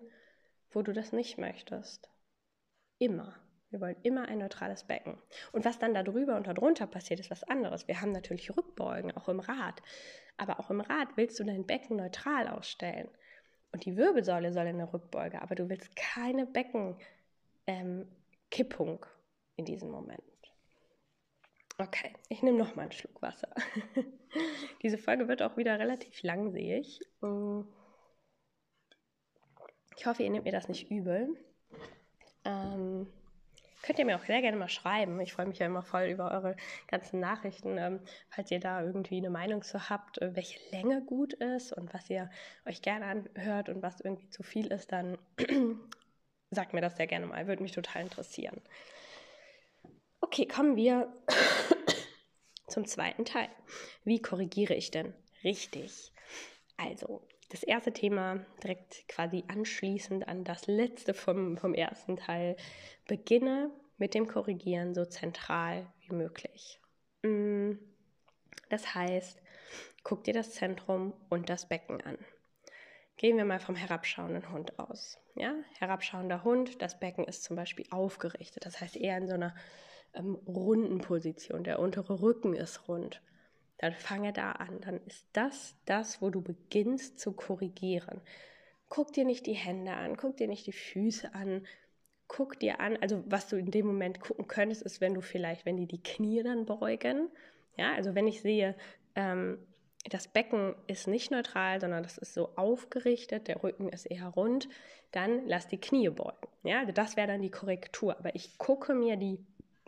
[0.72, 2.10] wo du das nicht möchtest.
[2.98, 3.36] Immer.
[3.70, 5.18] Wir wollen immer ein neutrales Becken.
[5.52, 7.88] Und was dann da drüber und darunter passiert, ist was anderes.
[7.88, 9.82] Wir haben natürlich Rückbeugen, auch im Rad.
[10.38, 13.10] Aber auch im Rad willst du dein Becken neutral ausstellen.
[13.72, 16.96] Und die Wirbelsäule soll in der Rückbeuge, aber du willst keine Beckenkippung
[17.68, 18.08] ähm,
[19.58, 20.22] in diesem Moment.
[21.78, 23.50] Okay, ich nehme noch mal einen Schluck Wasser.
[24.82, 27.02] Diese Folge wird auch wieder relativ lang, sehe ich.
[29.98, 31.30] Ich hoffe, ihr nehmt mir das nicht übel.
[32.44, 33.08] Ähm,
[33.82, 35.20] könnt ihr mir auch sehr gerne mal schreiben.
[35.20, 36.56] Ich freue mich ja immer voll über eure
[36.88, 37.78] ganzen Nachrichten.
[37.78, 41.94] Ähm, falls ihr da irgendwie eine Meinung zu habt, äh, welche Länge gut ist und
[41.94, 42.30] was ihr
[42.66, 45.18] euch gerne anhört und was irgendwie zu viel ist, dann
[46.52, 47.48] sagt mir das sehr gerne mal.
[47.48, 48.62] Würde mich total interessieren.
[50.22, 51.14] Okay, kommen wir
[52.68, 53.50] zum zweiten Teil.
[54.04, 56.12] Wie korrigiere ich denn richtig?
[56.78, 62.56] Also, das erste Thema direkt quasi anschließend an das letzte vom, vom ersten Teil.
[63.08, 66.80] Beginne mit dem Korrigieren so zentral wie möglich.
[67.22, 67.74] Mm,
[68.70, 69.42] das heißt,
[70.04, 72.18] guck dir das Zentrum und das Becken an.
[73.18, 75.18] Gehen wir mal vom herabschauenden Hund aus.
[75.36, 75.56] Ja?
[75.80, 79.56] Herabschauender Hund, das Becken ist zum Beispiel aufgerichtet, das heißt eher in so einer
[80.14, 81.64] ähm, runden Position.
[81.64, 83.22] Der untere Rücken ist rund.
[83.78, 84.80] Dann fange da an.
[84.82, 88.22] Dann ist das das, wo du beginnst zu korrigieren.
[88.90, 91.66] Guck dir nicht die Hände an, guck dir nicht die Füße an.
[92.28, 95.66] Guck dir an, also was du in dem Moment gucken könntest, ist, wenn du vielleicht,
[95.66, 97.30] wenn die die Knie dann beugen.
[97.78, 98.76] Ja, also wenn ich sehe,
[99.16, 99.60] ähm,
[100.10, 104.70] das Becken ist nicht neutral, sondern das ist so aufgerichtet, der Rücken ist eher rund,
[105.12, 106.48] dann lass die Knie beugen.
[106.64, 108.18] Ja, also das wäre dann die Korrektur.
[108.18, 109.40] Aber ich gucke mir die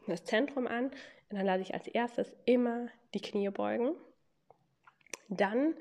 [0.07, 3.95] das Zentrum an und dann lasse ich als erstes immer die Knie beugen.
[5.29, 5.75] Dann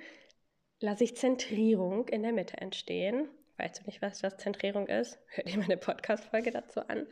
[0.80, 3.28] lasse ich Zentrierung in der Mitte entstehen.
[3.58, 5.18] Weißt du nicht, was das Zentrierung ist?
[5.28, 7.06] Hör dir meine Podcast-Folge dazu an.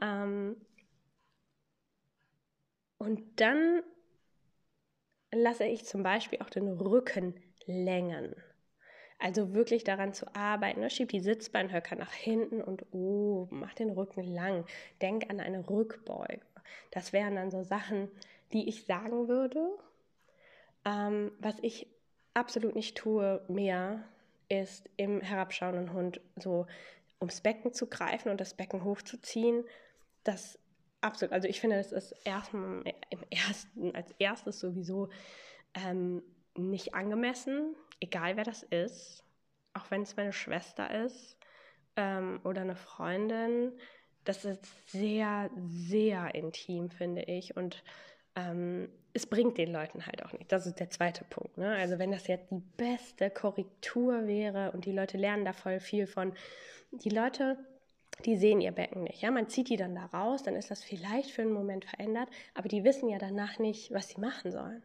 [0.00, 0.56] Ähm
[2.98, 3.82] und dann
[5.32, 7.34] lasse ich zum Beispiel auch den Rücken
[7.66, 8.34] längen.
[9.18, 10.80] Also wirklich daran zu arbeiten.
[10.80, 10.90] Ne?
[10.90, 14.64] Schieb die Sitzbeinhöcker nach hinten und oben, mach den Rücken lang.
[15.02, 16.40] Denk an eine Rückbeuge.
[16.90, 18.10] Das wären dann so Sachen,
[18.52, 19.60] die ich sagen würde.
[20.84, 21.88] Ähm, was ich
[22.34, 24.04] absolut nicht tue mehr,
[24.48, 26.66] ist im herabschauenden Hund so
[27.20, 29.64] ums Becken zu greifen und das Becken hochzuziehen.
[30.24, 30.58] Das
[31.00, 35.08] absolut, also ich finde, das ist erstmal im ersten, als erstes sowieso
[35.74, 36.22] ähm,
[36.56, 39.22] nicht angemessen egal wer das ist,
[39.74, 41.38] auch wenn es meine Schwester ist
[41.96, 43.78] ähm, oder eine Freundin,
[44.24, 47.56] das ist sehr, sehr intim, finde ich.
[47.56, 47.82] Und
[48.36, 50.52] ähm, es bringt den Leuten halt auch nicht.
[50.52, 51.58] Das ist der zweite Punkt.
[51.58, 51.74] Ne?
[51.76, 56.06] Also wenn das jetzt die beste Korrektur wäre und die Leute lernen da voll viel
[56.06, 56.32] von,
[56.92, 57.58] die Leute,
[58.24, 59.22] die sehen ihr Becken nicht.
[59.22, 62.28] Ja, man zieht die dann da raus, dann ist das vielleicht für einen Moment verändert,
[62.54, 64.82] aber die wissen ja danach nicht, was sie machen sollen.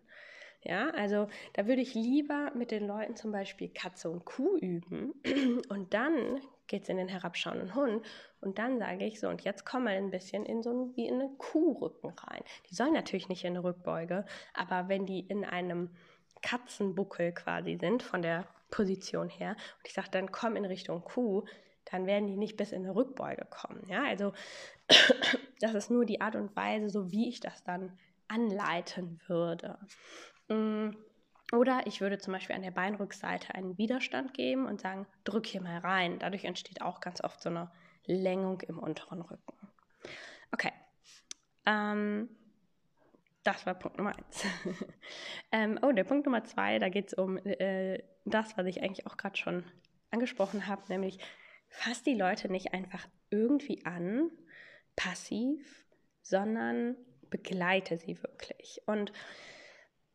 [0.63, 5.13] Ja, also da würde ich lieber mit den Leuten zum Beispiel Katze und Kuh üben
[5.69, 8.05] und dann geht es in den herabschauenden Hund
[8.41, 11.21] und dann sage ich so, und jetzt komm mal ein bisschen in so wie in
[11.21, 12.43] einen Kuhrücken rein.
[12.69, 15.89] Die sollen natürlich nicht in eine Rückbeuge, aber wenn die in einem
[16.41, 21.45] Katzenbuckel quasi sind, von der Position her, und ich sage dann, komm in Richtung Kuh,
[21.85, 23.83] dann werden die nicht bis in eine Rückbeuge kommen.
[23.87, 24.33] Ja, also
[25.59, 27.97] das ist nur die Art und Weise, so wie ich das dann
[28.27, 29.77] anleiten würde.
[30.47, 30.91] Mm,
[31.51, 35.61] oder ich würde zum Beispiel an der Beinrückseite einen Widerstand geben und sagen, drück hier
[35.61, 36.19] mal rein.
[36.19, 37.71] Dadurch entsteht auch ganz oft so eine
[38.05, 39.53] Längung im unteren Rücken.
[40.51, 40.71] Okay.
[41.65, 42.29] Ähm,
[43.43, 44.43] das war Punkt Nummer eins.
[45.51, 49.05] ähm, oh, der Punkt Nummer zwei, da geht es um äh, das, was ich eigentlich
[49.05, 49.63] auch gerade schon
[50.09, 51.19] angesprochen habe, nämlich
[51.67, 54.31] fass die Leute nicht einfach irgendwie an,
[54.95, 55.85] passiv,
[56.21, 56.95] sondern
[57.29, 58.81] begleite sie wirklich.
[58.87, 59.11] Und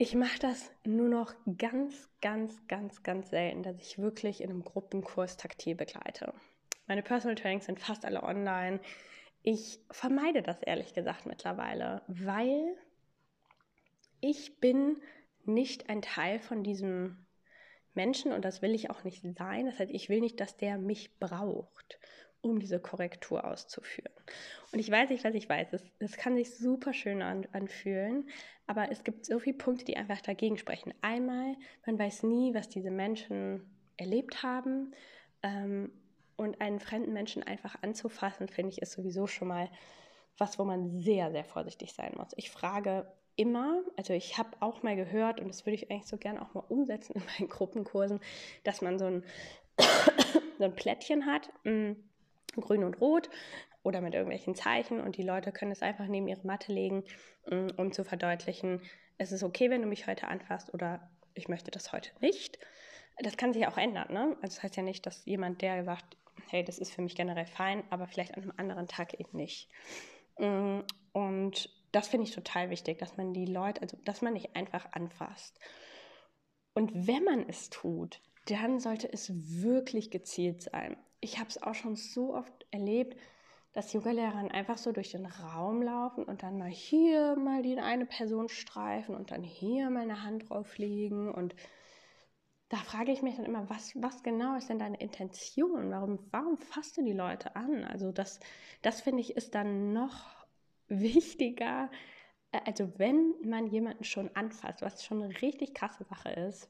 [0.01, 4.65] ich mache das nur noch ganz, ganz, ganz, ganz selten, dass ich wirklich in einem
[4.65, 6.33] Gruppenkurs taktil begleite.
[6.87, 8.81] Meine Personal Trainings sind fast alle online.
[9.43, 12.79] Ich vermeide das ehrlich gesagt mittlerweile, weil
[14.23, 15.03] ich bin
[15.45, 17.27] nicht ein Teil von diesem
[17.93, 19.67] Menschen und das will ich auch nicht sein.
[19.67, 21.99] Das heißt, ich will nicht, dass der mich braucht
[22.43, 24.13] um diese Korrektur auszuführen.
[24.73, 25.73] Und ich weiß nicht, was ich weiß.
[25.73, 28.29] Es, es kann sich super schön an, anfühlen,
[28.67, 30.95] aber es gibt so viele Punkte, die einfach dagegen sprechen.
[31.03, 34.95] Einmal, man weiß nie, was diese Menschen erlebt haben.
[35.43, 35.93] Ähm,
[36.41, 39.69] und einen fremden Menschen einfach anzufassen, finde ich, ist sowieso schon mal
[40.39, 42.29] was, wo man sehr, sehr vorsichtig sein muss.
[42.37, 46.17] Ich frage immer, also ich habe auch mal gehört, und das würde ich eigentlich so
[46.17, 48.21] gerne auch mal umsetzen in meinen Gruppenkursen,
[48.65, 49.25] dass man so ein
[50.59, 51.97] so ein Plättchen hat, mh,
[52.57, 53.31] grün und rot
[53.83, 57.05] oder mit irgendwelchen Zeichen und die Leute können es einfach neben ihre Matte legen,
[57.47, 58.83] mh, um zu verdeutlichen,
[59.19, 62.59] es ist okay, wenn du mich heute anfasst oder ich möchte das heute nicht.
[63.23, 64.37] Das kann sich auch ändern, ne?
[64.41, 66.17] Also das heißt ja nicht, dass jemand, der sagt,
[66.49, 69.69] hey, das ist für mich generell fein, aber vielleicht an einem anderen Tag eben nicht.
[70.37, 74.93] Und das finde ich total wichtig, dass man die Leute, also dass man nicht einfach
[74.93, 75.61] anfasst.
[76.73, 79.31] Und wenn man es tut, dann sollte es
[79.63, 80.97] wirklich gezielt sein.
[81.21, 83.17] Ich habe es auch schon so oft erlebt,
[83.73, 88.07] dass Yoga-Lehrerinnen einfach so durch den Raum laufen und dann mal hier mal die eine
[88.07, 91.33] Person streifen und dann hier mal eine Hand drauflegen.
[91.33, 91.55] Und
[92.69, 95.91] da frage ich mich dann immer, was, was genau ist denn deine Intention?
[95.91, 97.85] Warum, warum fasst du die Leute an?
[97.85, 98.41] Also das,
[98.83, 100.47] das finde ich ist dann noch
[100.89, 101.91] wichtiger,
[102.53, 106.69] äh, also wenn man jemanden schon anfasst, was schon eine richtig krasse Sache ist,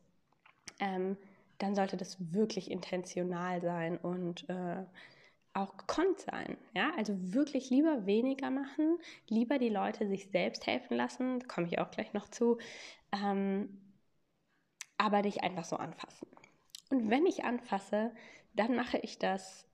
[0.81, 1.17] ähm,
[1.63, 4.85] dann sollte das wirklich intentional sein und äh,
[5.53, 6.57] auch gekonnt sein.
[6.75, 11.79] Ja, also wirklich lieber weniger machen, lieber die Leute sich selbst helfen lassen, komme ich
[11.79, 12.59] auch gleich noch zu,
[13.13, 13.69] ähm,
[14.97, 16.29] aber dich einfach so anfassen.
[16.91, 18.13] Und wenn ich anfasse,
[18.55, 19.67] dann mache ich das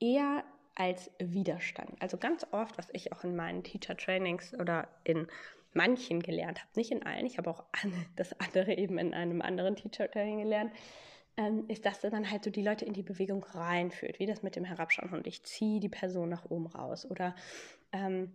[0.00, 0.44] eher
[0.74, 2.00] als Widerstand.
[2.00, 5.28] Also ganz oft, was ich auch in meinen Teacher-Trainings oder in
[5.74, 7.64] manchen gelernt habe, nicht in allen, ich habe auch
[8.16, 10.72] das andere eben in einem anderen Teacher-Training gelernt,
[11.36, 14.56] ähm, ist, dass man halt so die Leute in die Bewegung reinführt, wie das mit
[14.56, 17.34] dem Herabschauen und ich ziehe die Person nach oben raus oder
[17.92, 18.32] ähm,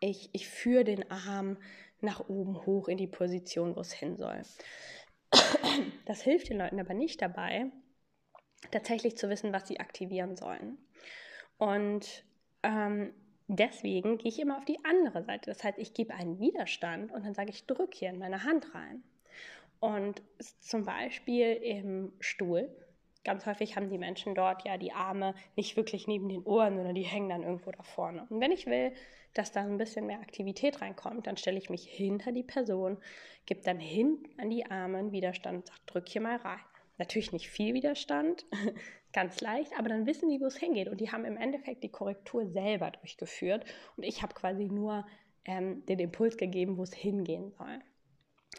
[0.00, 1.56] ich, ich führe den Arm
[2.00, 4.42] nach oben hoch in die Position, wo es hin soll.
[6.06, 7.66] Das hilft den Leuten aber nicht dabei,
[8.70, 10.78] tatsächlich zu wissen, was sie aktivieren sollen.
[11.58, 12.24] Und
[12.62, 13.12] ähm,
[13.48, 15.50] deswegen gehe ich immer auf die andere Seite.
[15.50, 18.74] Das heißt, ich gebe einen Widerstand und dann sage ich, drück hier in meine Hand
[18.74, 19.02] rein.
[19.80, 20.22] Und
[20.60, 22.68] zum Beispiel im Stuhl.
[23.24, 26.94] Ganz häufig haben die Menschen dort ja die Arme nicht wirklich neben den Ohren, sondern
[26.94, 28.26] die hängen dann irgendwo da vorne.
[28.30, 28.92] Und wenn ich will,
[29.34, 32.98] dass da ein bisschen mehr Aktivität reinkommt, dann stelle ich mich hinter die Person,
[33.46, 36.58] gebe dann hinten an die Arme einen Widerstand und sage, drück hier mal rein.
[36.98, 38.44] Natürlich nicht viel Widerstand,
[39.12, 40.88] ganz leicht, aber dann wissen die, wo es hingeht.
[40.88, 43.64] Und die haben im Endeffekt die Korrektur selber durchgeführt.
[43.96, 45.06] Und ich habe quasi nur
[45.44, 47.80] ähm, den Impuls gegeben, wo es hingehen soll.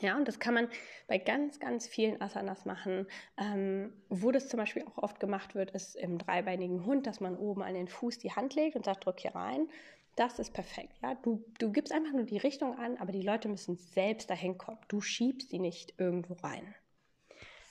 [0.01, 0.69] Ja, und das kann man
[1.07, 3.07] bei ganz, ganz vielen Asanas machen.
[3.37, 7.35] Ähm, wo das zum Beispiel auch oft gemacht wird, ist im dreibeinigen Hund, dass man
[7.35, 9.67] oben an den Fuß die Hand legt und sagt, drück hier rein.
[10.15, 10.97] Das ist perfekt.
[11.01, 11.15] Ja?
[11.15, 14.79] Du, du gibst einfach nur die Richtung an, aber die Leute müssen selbst dahin kommen.
[14.87, 16.75] Du schiebst sie nicht irgendwo rein.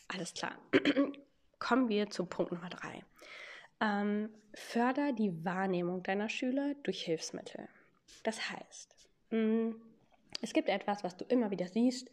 [0.09, 0.57] Alles klar.
[1.59, 3.05] Kommen wir zu Punkt Nummer drei.
[3.81, 7.68] Ähm, förder die Wahrnehmung deiner Schüler durch Hilfsmittel.
[8.25, 8.94] Das heißt,
[9.31, 9.83] mh, mm,
[10.40, 12.11] es gibt etwas, was du immer wieder siehst,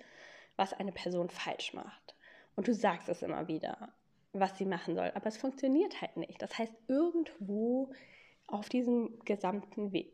[0.55, 2.15] was eine Person falsch macht.
[2.55, 3.93] Und du sagst es immer wieder,
[4.33, 5.11] was sie machen soll.
[5.15, 6.41] Aber es funktioniert halt nicht.
[6.41, 7.91] Das heißt, irgendwo
[8.47, 10.13] auf diesem gesamten Weg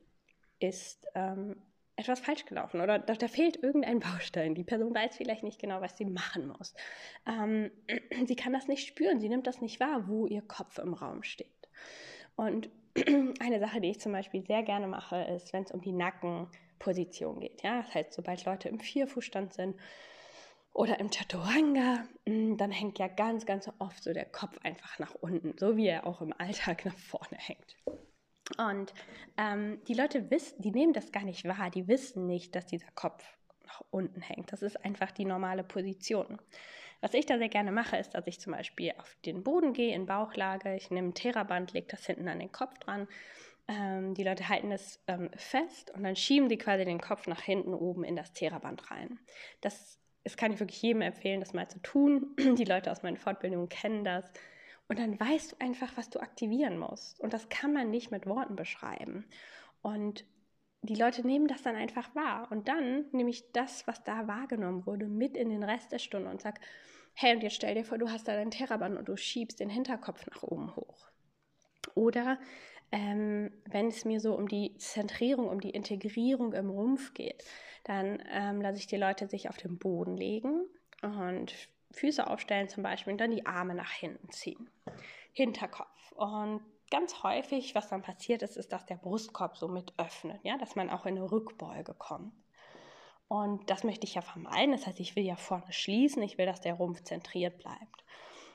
[0.60, 1.62] ist ähm,
[2.02, 4.56] etwas falsch gelaufen oder da, da, fehlt irgendein Baustein.
[4.56, 6.74] Die Person weiß vielleicht nicht genau, was sie machen muss.
[7.28, 7.72] Ähm,
[8.26, 11.24] sie kann das nicht spüren, sie nimmt das nicht wahr, wo ihr Kopf im Raum
[11.24, 11.70] steht.
[12.36, 12.70] Und
[13.40, 17.40] eine Sache, die ich zum Beispiel sehr gerne mache, ist, wenn es um die Nackenposition
[17.40, 17.64] geht.
[17.64, 17.82] Ja?
[17.82, 19.76] Das heißt, sobald Leute im Vierfußstand sind
[20.74, 25.16] oder im Chaturanga, mm, dann hängt ja ganz, ganz oft so der Kopf einfach nach
[25.16, 27.76] unten, so wie er auch im Alltag nach vorne hängt.
[28.58, 28.94] Und
[29.38, 32.92] ähm, die Leute wissen, die nehmen das gar nicht wahr, die wissen nicht, dass dieser
[32.96, 33.24] Kopf
[33.66, 34.52] nach unten hängt.
[34.52, 36.40] Das ist einfach die normale Position.
[37.02, 39.96] Was ich da sehr gerne mache, ist, dass ich zum Beispiel auf den Boden gehe,
[39.96, 43.08] in Bauchlage, ich nehme ein Theraband, lege das hinten an den Kopf dran.
[43.68, 47.42] Ähm, die Leute halten es ähm, fest und dann schieben die quasi den Kopf nach
[47.42, 49.20] hinten oben in das Theraband rein.
[49.62, 52.36] Das, das kann ich wirklich jedem empfehlen, das mal zu tun.
[52.38, 54.26] Die Leute aus meinen Fortbildungen kennen das.
[54.92, 57.22] Und dann weißt du einfach, was du aktivieren musst.
[57.22, 59.24] Und das kann man nicht mit Worten beschreiben.
[59.82, 60.26] Und
[60.82, 62.52] die Leute nehmen das dann einfach wahr.
[62.52, 66.30] Und dann nehme ich das, was da wahrgenommen wurde, mit in den Rest der Stunde
[66.30, 66.60] und sage,
[67.14, 69.70] hey, und jetzt stell dir vor, du hast da dein Theraband und du schiebst den
[69.70, 71.08] Hinterkopf nach oben hoch.
[71.96, 72.38] Oder
[72.92, 77.46] ähm, wenn es mir so um die Zentrierung, um die Integrierung im Rumpf geht,
[77.86, 80.66] dann ähm, lasse ich die Leute sich auf den Boden legen
[81.02, 81.54] und
[81.92, 84.70] Füße aufstellen zum Beispiel und dann die Arme nach hinten ziehen.
[85.34, 86.12] Hinterkopf.
[86.14, 90.58] Und ganz häufig, was dann passiert ist, ist, dass der Brustkorb so mit öffnet, ja,
[90.58, 92.34] dass man auch in eine Rückbeuge kommt.
[93.28, 94.74] Und das möchte ich ja vermeiden.
[94.74, 98.04] Das heißt, ich will ja vorne schließen, ich will, dass der Rumpf zentriert bleibt.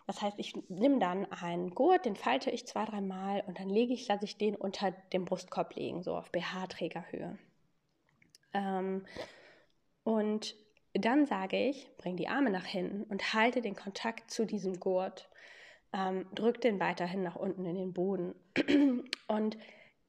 [0.07, 3.93] Das heißt, ich nehme dann einen Gurt, den falte ich zwei, dreimal und dann lege
[3.93, 7.39] ich, lasse ich den unter dem Brustkorb legen, so auf BH-Trägerhöhe.
[8.53, 9.05] Ähm,
[10.05, 10.55] und
[11.05, 15.29] dann sage ich, bring die Arme nach hinten und halte den Kontakt zu diesem Gurt
[15.93, 18.35] ähm, drück den weiterhin nach unten in den Boden.
[19.29, 19.57] Und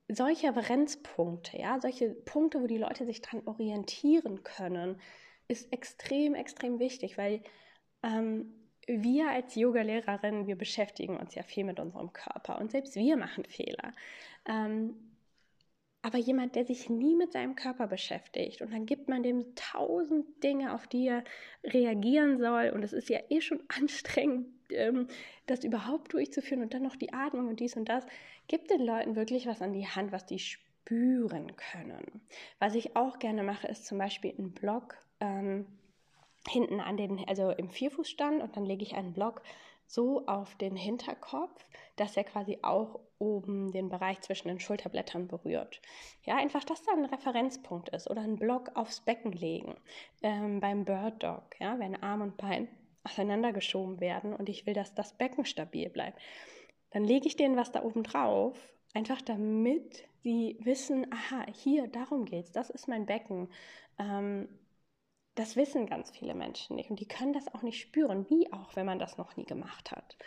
[0.08, 5.00] solche Referenzpunkte, ja, solche Punkte, wo die Leute sich dran orientieren können,
[5.48, 7.42] ist extrem, extrem wichtig, weil
[8.04, 8.54] ähm,
[8.88, 13.44] wir als Yoga-Lehrerin, wir beschäftigen uns ja viel mit unserem Körper und selbst wir machen
[13.46, 13.94] Fehler.
[14.46, 15.07] Ähm,
[16.08, 20.42] aber jemand, der sich nie mit seinem Körper beschäftigt und dann gibt man dem tausend
[20.42, 21.26] Dinge, auf die er
[21.66, 25.10] reagieren soll und es ist ja eh schon anstrengend, ähm,
[25.48, 28.06] das überhaupt durchzuführen und dann noch die Atmung und dies und das,
[28.48, 32.22] gibt den Leuten wirklich was an die Hand, was die spüren können.
[32.58, 35.66] Was ich auch gerne mache, ist zum Beispiel einen Blog ähm,
[36.48, 39.42] hinten an den, also im Vierfußstand und dann lege ich einen Block
[39.88, 41.66] so auf den Hinterkopf,
[41.96, 45.82] dass er quasi auch oben den Bereich zwischen den Schulterblättern berührt.
[46.24, 49.76] Ja, einfach, dass da ein Referenzpunkt ist oder einen Block aufs Becken legen.
[50.22, 52.68] Ähm, beim Bird Dog, ja, wenn Arm und Bein
[53.04, 56.20] auseinandergeschoben werden und ich will, dass das Becken stabil bleibt,
[56.92, 58.58] dann lege ich denen was da oben drauf,
[58.94, 63.50] einfach damit sie wissen, aha, hier, darum geht's, das ist mein Becken.
[63.98, 64.50] Ähm,
[65.38, 68.76] das wissen ganz viele Menschen nicht und die können das auch nicht spüren, wie auch,
[68.76, 70.18] wenn man das noch nie gemacht hat.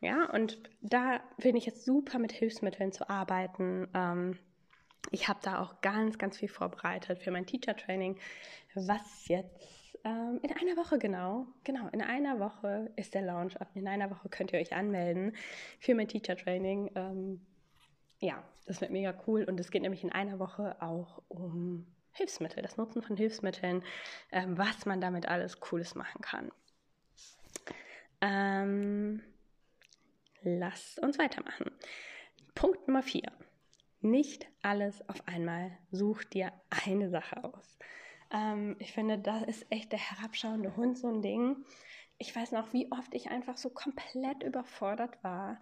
[0.00, 3.88] Ja, und da bin ich jetzt super mit Hilfsmitteln zu arbeiten.
[3.92, 4.38] Ähm,
[5.10, 8.18] ich habe da auch ganz, ganz viel vorbereitet für mein Teacher Training,
[8.74, 13.56] was jetzt ähm, in einer Woche genau, genau, in einer Woche ist der Launch.
[13.74, 15.34] In einer Woche könnt ihr euch anmelden
[15.80, 16.90] für mein Teacher Training.
[16.94, 17.44] Ähm,
[18.20, 22.62] ja, das wird mega cool und es geht nämlich in einer Woche auch um Hilfsmittel,
[22.62, 23.82] das Nutzen von Hilfsmitteln,
[24.30, 26.52] ähm, was man damit alles Cooles machen kann.
[28.20, 29.22] Ähm,
[30.42, 31.70] lasst uns weitermachen.
[32.54, 33.32] Punkt Nummer vier.
[34.00, 35.78] Nicht alles auf einmal.
[35.90, 36.52] Such dir
[36.86, 37.78] eine Sache aus.
[38.32, 41.64] Ähm, ich finde, da ist echt der herabschauende Hund so ein Ding.
[42.18, 45.60] Ich weiß noch, wie oft ich einfach so komplett überfordert war,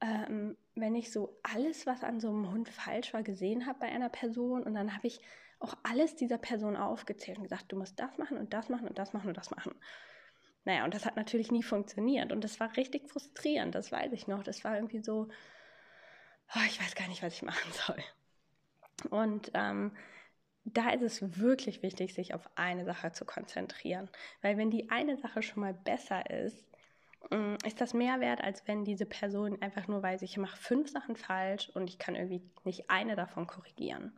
[0.00, 3.88] ähm, wenn ich so alles, was an so einem Hund falsch war, gesehen habe bei
[3.88, 4.62] einer Person.
[4.62, 5.20] Und dann habe ich
[5.60, 8.98] auch alles dieser Person aufgezählt und gesagt, du musst das machen und das machen und
[8.98, 9.74] das machen und das machen.
[10.64, 12.30] Naja, und das hat natürlich nie funktioniert.
[12.32, 14.42] Und das war richtig frustrierend, das weiß ich noch.
[14.42, 15.28] Das war irgendwie so,
[16.54, 18.02] oh, ich weiß gar nicht, was ich machen soll.
[19.10, 19.92] Und ähm,
[20.64, 24.10] da ist es wirklich wichtig, sich auf eine Sache zu konzentrieren.
[24.42, 26.66] Weil wenn die eine Sache schon mal besser ist,
[27.30, 30.90] mm, ist das mehr wert, als wenn diese Person einfach nur weiß, ich mache fünf
[30.90, 34.12] Sachen falsch und ich kann irgendwie nicht eine davon korrigieren.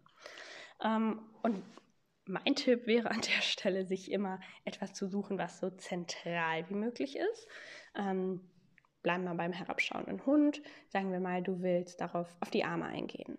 [0.83, 1.63] Ähm, und
[2.27, 6.75] mein Tipp wäre an der Stelle, sich immer etwas zu suchen, was so zentral wie
[6.75, 7.49] möglich ist.
[7.97, 8.41] Ähm,
[9.03, 10.63] bleiben wir beim herabschauenden Hund.
[10.89, 13.39] Sagen wir mal, du willst darauf auf die Arme eingehen.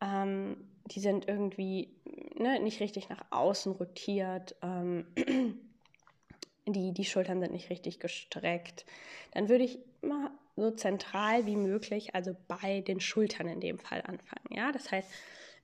[0.00, 1.94] Ähm, die sind irgendwie
[2.34, 4.56] ne, nicht richtig nach außen rotiert.
[4.62, 5.06] Ähm,
[6.66, 8.84] die, die Schultern sind nicht richtig gestreckt.
[9.32, 14.00] Dann würde ich immer so zentral wie möglich, also bei den Schultern in dem Fall
[14.02, 14.46] anfangen.
[14.50, 15.10] Ja, das heißt,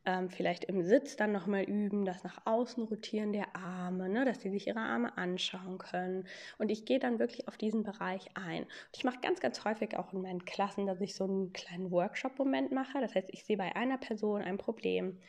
[0.05, 4.40] ähm, vielleicht im Sitz dann nochmal üben, das nach außen rotieren der Arme, ne, dass
[4.40, 6.26] sie sich ihre Arme anschauen können.
[6.59, 8.64] Und ich gehe dann wirklich auf diesen Bereich ein.
[8.64, 11.90] Und ich mache ganz, ganz häufig auch in meinen Klassen, dass ich so einen kleinen
[11.90, 13.00] Workshop-Moment mache.
[13.00, 15.20] Das heißt, ich sehe bei einer Person ein Problem,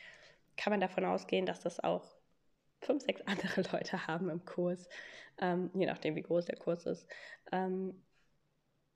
[0.56, 2.04] kann man davon ausgehen, dass das auch
[2.80, 4.88] fünf, sechs andere Leute haben im Kurs,
[5.38, 7.06] ähm, je nachdem, wie groß der Kurs ist.
[7.52, 8.02] Ähm,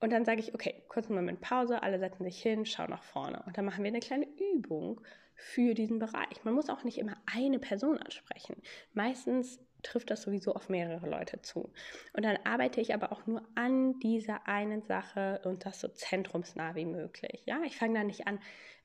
[0.01, 3.43] und dann sage ich, okay, kurzen Moment Pause, alle setzen sich hin, schauen nach vorne.
[3.47, 5.01] Und dann machen wir eine kleine Übung
[5.41, 6.43] für diesen Bereich.
[6.43, 8.61] Man muss auch nicht immer eine Person ansprechen.
[8.93, 11.73] Meistens trifft das sowieso auf mehrere Leute zu.
[12.13, 16.75] Und dann arbeite ich aber auch nur an dieser einen Sache und das so zentrumsnah
[16.75, 17.43] wie möglich.
[17.47, 18.41] Ja, ich fange da nicht an,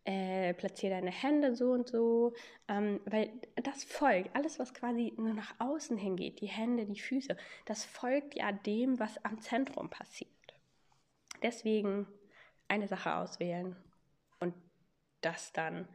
[0.06, 2.34] äh, platziere deine Hände so und so,
[2.68, 3.32] ähm, weil
[3.64, 7.36] das folgt, alles was quasi nur nach außen hingeht, die Hände, die Füße,
[7.66, 10.30] das folgt ja dem, was am Zentrum passiert.
[11.42, 12.06] Deswegen
[12.68, 13.76] eine Sache auswählen
[14.40, 14.54] und
[15.22, 15.88] das dann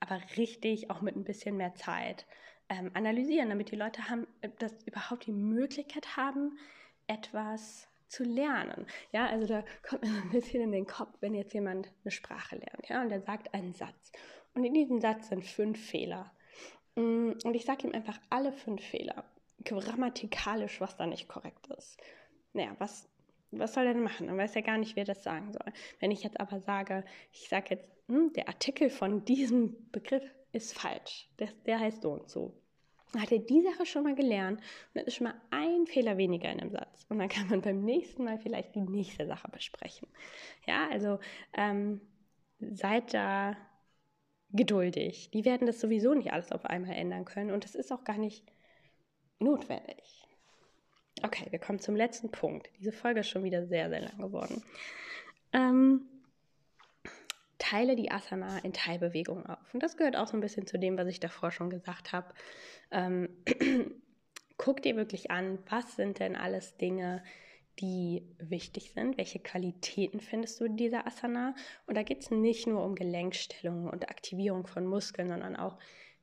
[0.00, 2.26] aber richtig auch mit ein bisschen mehr Zeit
[2.68, 6.58] ähm, analysieren, damit die Leute haben, äh, das überhaupt die Möglichkeit haben,
[7.06, 8.86] etwas zu lernen.
[9.12, 12.10] Ja, also da kommt mir so ein bisschen in den Kopf, wenn jetzt jemand eine
[12.10, 14.12] Sprache lernt, ja, und der sagt einen Satz.
[14.54, 16.32] Und in diesem Satz sind fünf Fehler.
[16.96, 19.24] Mm, und ich sage ihm einfach alle fünf Fehler,
[19.64, 21.98] grammatikalisch, was da nicht korrekt ist.
[22.52, 23.08] Naja, was,
[23.50, 24.26] was soll er denn machen?
[24.26, 25.72] Dann weiß er gar nicht, wer das sagen soll.
[26.00, 30.78] Wenn ich jetzt aber sage, ich sage jetzt hm, der Artikel von diesem Begriff ist
[30.78, 31.28] falsch.
[31.38, 32.54] Der, der heißt so und so.
[33.12, 36.18] Dann hat er die Sache schon mal gelernt und dann ist schon mal ein Fehler
[36.18, 37.06] weniger in dem Satz.
[37.08, 40.08] Und dann kann man beim nächsten Mal vielleicht die nächste Sache besprechen.
[40.66, 41.18] Ja, also
[41.54, 42.00] ähm,
[42.60, 43.56] seid da
[44.50, 45.30] geduldig.
[45.30, 48.18] Die werden das sowieso nicht alles auf einmal ändern können und das ist auch gar
[48.18, 48.44] nicht
[49.38, 50.27] notwendig.
[51.22, 52.70] Okay, wir kommen zum letzten Punkt.
[52.78, 54.62] Diese Folge ist schon wieder sehr, sehr lang geworden.
[55.52, 56.02] Ähm,
[57.58, 59.74] teile die Asana in Teilbewegungen auf.
[59.74, 62.32] Und das gehört auch so ein bisschen zu dem, was ich davor schon gesagt habe.
[62.90, 63.28] Ähm,
[64.56, 67.22] guck dir wirklich an, was sind denn alles Dinge,
[67.80, 71.54] die wichtig sind, welche Qualitäten findest du in dieser Asana.
[71.86, 75.78] Und da geht es nicht nur um Gelenkstellung und Aktivierung von Muskeln, sondern auch,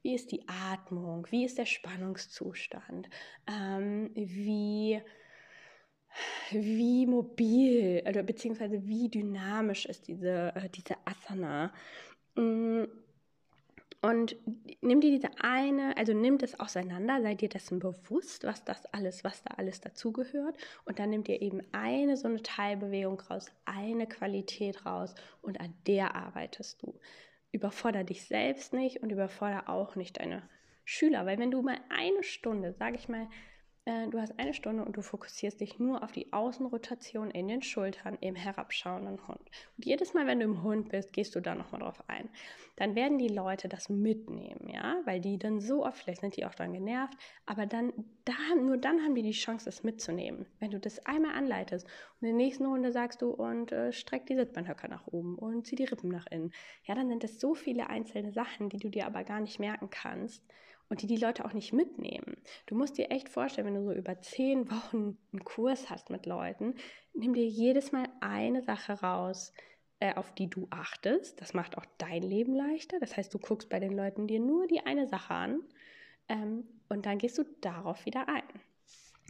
[0.06, 3.10] wie ist die Atmung, wie ist der Spannungszustand,
[3.48, 5.02] ähm, wie,
[6.52, 11.74] wie mobil oder beziehungsweise wie dynamisch ist diese, äh, diese Asana.
[12.36, 12.88] Mhm
[14.06, 14.36] und
[14.82, 19.24] nimm dir diese eine, also nimm das auseinander, sei dir dessen bewusst, was das alles,
[19.24, 20.58] was da alles dazugehört.
[20.84, 25.74] Und dann nimm dir eben eine so eine Teilbewegung raus, eine Qualität raus und an
[25.88, 26.94] der arbeitest du.
[27.56, 30.44] Überforder dich selbst nicht und überforder auch nicht deine
[30.84, 33.28] Schüler, weil wenn du mal eine Stunde, sage ich mal,
[33.86, 37.62] äh, du hast eine Stunde und du fokussierst dich nur auf die Außenrotation in den
[37.62, 39.40] Schultern im herabschauenden Hund.
[39.78, 42.30] Und jedes Mal, wenn du im Hund bist, gehst du da nochmal drauf ein.
[42.76, 46.46] Dann werden die Leute das mitnehmen, ja, weil die dann so oft, vielleicht sind die
[46.46, 47.16] auch dann genervt,
[47.46, 47.94] aber dann,
[48.26, 50.46] da, nur dann haben die die Chance, das mitzunehmen.
[50.60, 54.26] Wenn du das einmal anleitest und in der nächsten Runde sagst du und äh, streck
[54.26, 56.52] die Sitzbeinhöcker nach oben und zieh die Rippen nach innen,
[56.84, 59.90] ja, dann sind das so viele einzelne Sachen, die du dir aber gar nicht merken
[59.90, 60.44] kannst
[60.90, 62.38] und die die Leute auch nicht mitnehmen.
[62.68, 66.26] Du musst dir echt vorstellen, wenn du so über zehn Wochen einen Kurs hast mit
[66.26, 66.76] Leuten,
[67.14, 69.52] nimm dir jedes Mal eine Sache raus,
[70.00, 71.40] äh, auf die du achtest.
[71.42, 73.00] Das macht auch dein Leben leichter.
[73.00, 75.62] Das heißt, du guckst bei den Leuten dir nur die eine Sache an
[76.28, 78.44] ähm, und dann gehst du darauf wieder ein.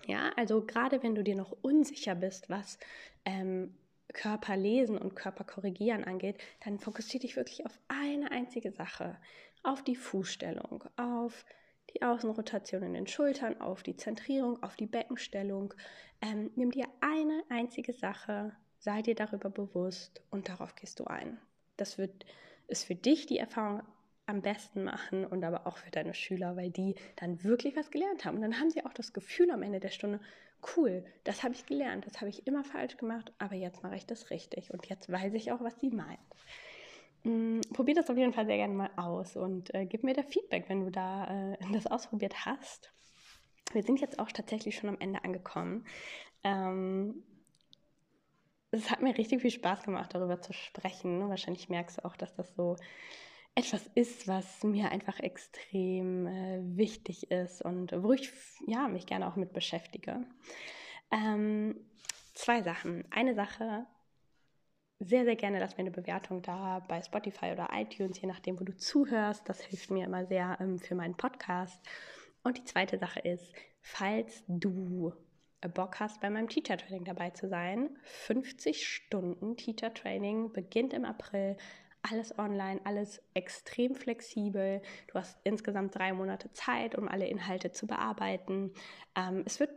[0.07, 2.77] Ja, also gerade wenn du dir noch unsicher bist, was
[3.25, 3.75] ähm,
[4.13, 9.17] Körper lesen und Körper korrigieren angeht, dann fokussiere dich wirklich auf eine einzige Sache
[9.65, 11.45] auf die Fußstellung, auf
[11.93, 15.73] die Außenrotation in den Schultern, auf die Zentrierung, auf die Beckenstellung.
[16.21, 21.39] Ähm, nimm dir eine einzige Sache, sei dir darüber bewusst und darauf gehst du ein.
[21.77, 22.25] Das wird
[22.67, 23.83] ist für dich die Erfahrung
[24.25, 28.25] am besten machen und aber auch für deine Schüler, weil die dann wirklich was gelernt
[28.25, 28.37] haben.
[28.37, 30.19] Und dann haben sie auch das Gefühl am Ende der Stunde,
[30.75, 34.07] cool, das habe ich gelernt, das habe ich immer falsch gemacht, aber jetzt mache ich
[34.07, 36.19] das richtig und jetzt weiß ich auch, was sie meint.
[37.25, 40.21] Mm, probier das auf jeden Fall sehr gerne mal aus und äh, gib mir da
[40.21, 42.93] Feedback, wenn du da äh, das ausprobiert hast.
[43.73, 45.85] Wir sind jetzt auch tatsächlich schon am Ende angekommen.
[46.43, 47.23] Ähm,
[48.69, 51.27] es hat mir richtig viel Spaß gemacht, darüber zu sprechen.
[51.27, 52.75] Wahrscheinlich merkst du auch, dass das so
[53.55, 58.31] etwas ist, was mir einfach extrem äh, wichtig ist und wo ich
[58.67, 60.27] ja, mich gerne auch mit beschäftige.
[61.09, 61.75] Ähm,
[62.35, 63.05] zwei Sachen.
[63.11, 63.87] Eine Sache
[65.05, 68.63] sehr, sehr gerne lass mir eine Bewertung da bei Spotify oder iTunes, je nachdem, wo
[68.63, 69.47] du zuhörst.
[69.47, 71.79] Das hilft mir immer sehr ähm, für meinen Podcast.
[72.43, 75.13] Und die zweite Sache ist, falls du
[75.73, 81.05] Bock hast, bei meinem Teacher Training dabei zu sein, 50 Stunden Teacher Training beginnt im
[81.05, 81.57] April.
[82.01, 84.81] Alles online, alles extrem flexibel.
[85.07, 88.73] Du hast insgesamt drei Monate Zeit, um alle Inhalte zu bearbeiten.
[89.15, 89.71] Ähm, es wird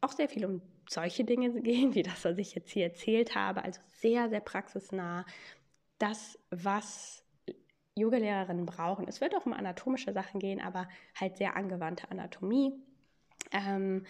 [0.00, 3.62] auch sehr viel um solche Dinge gehen, wie das, was ich jetzt hier erzählt habe,
[3.62, 5.24] also sehr, sehr praxisnah.
[5.98, 7.24] Das, was
[7.96, 9.08] Yogalehrerinnen brauchen.
[9.08, 10.88] Es wird auch um anatomische Sachen gehen, aber
[11.18, 12.74] halt sehr angewandte Anatomie.
[13.52, 14.04] Ähm,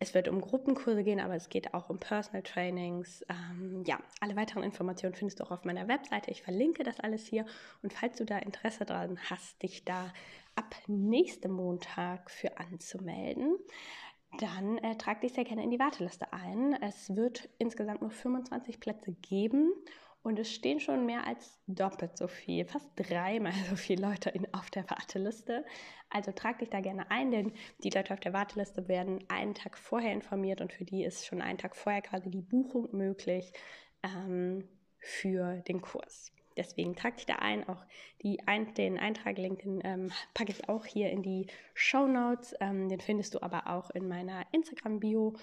[0.00, 3.24] es wird um Gruppenkurse gehen, aber es geht auch um Personal Trainings.
[3.28, 6.30] Ähm, ja, alle weiteren Informationen findest du auch auf meiner Webseite.
[6.30, 7.46] Ich verlinke das alles hier.
[7.82, 10.12] Und falls du da Interesse dran hast, dich da
[10.54, 13.56] ab nächstem Montag für anzumelden,
[14.36, 16.74] dann äh, trag dich sehr gerne in die Warteliste ein.
[16.82, 19.72] Es wird insgesamt nur 25 Plätze geben
[20.22, 24.52] und es stehen schon mehr als doppelt so viel, fast dreimal so viele Leute in,
[24.52, 25.64] auf der Warteliste.
[26.10, 27.52] Also trag dich da gerne ein, denn
[27.82, 31.40] die Leute auf der Warteliste werden einen Tag vorher informiert und für die ist schon
[31.40, 33.52] einen Tag vorher quasi die Buchung möglich
[34.02, 34.68] ähm,
[34.98, 36.32] für den Kurs.
[36.58, 37.66] Deswegen trag dich da ein.
[37.68, 37.84] Auch
[38.22, 38.38] die
[38.76, 42.54] den Eintrag-Link ähm, packe ich auch hier in die Show Notes.
[42.60, 45.34] Ähm, den findest du aber auch in meiner Instagram-Bio.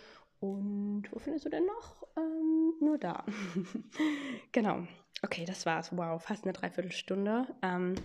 [0.42, 2.06] Und wo findest du denn noch?
[2.18, 3.26] Ähm, nur da.
[4.52, 4.86] genau.
[5.24, 5.96] Okay, das war's.
[5.96, 7.48] Wow, fast eine Dreiviertelstunde.
[7.62, 7.96] Ähm,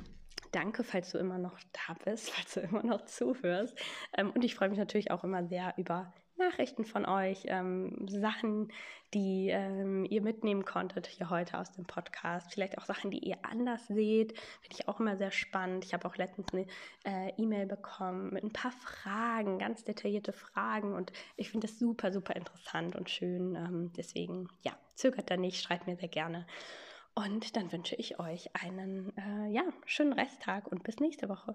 [0.52, 3.76] danke, falls du immer noch da bist, falls du immer noch zuhörst.
[4.16, 8.72] Ähm, und ich freue mich natürlich auch immer sehr über Nachrichten von euch, ähm, Sachen,
[9.14, 12.52] die ähm, ihr mitnehmen konntet hier heute aus dem Podcast.
[12.52, 14.38] Vielleicht auch Sachen, die ihr anders seht.
[14.60, 15.84] Finde ich auch immer sehr spannend.
[15.84, 16.66] Ich habe auch letztens eine
[17.04, 20.94] äh, E-Mail bekommen mit ein paar Fragen, ganz detaillierte Fragen.
[20.94, 23.54] Und ich finde das super, super interessant und schön.
[23.54, 26.46] Ähm, deswegen, ja, zögert da nicht, schreibt mir sehr gerne.
[27.14, 31.54] Und dann wünsche ich euch einen äh, ja, schönen Resttag und bis nächste Woche.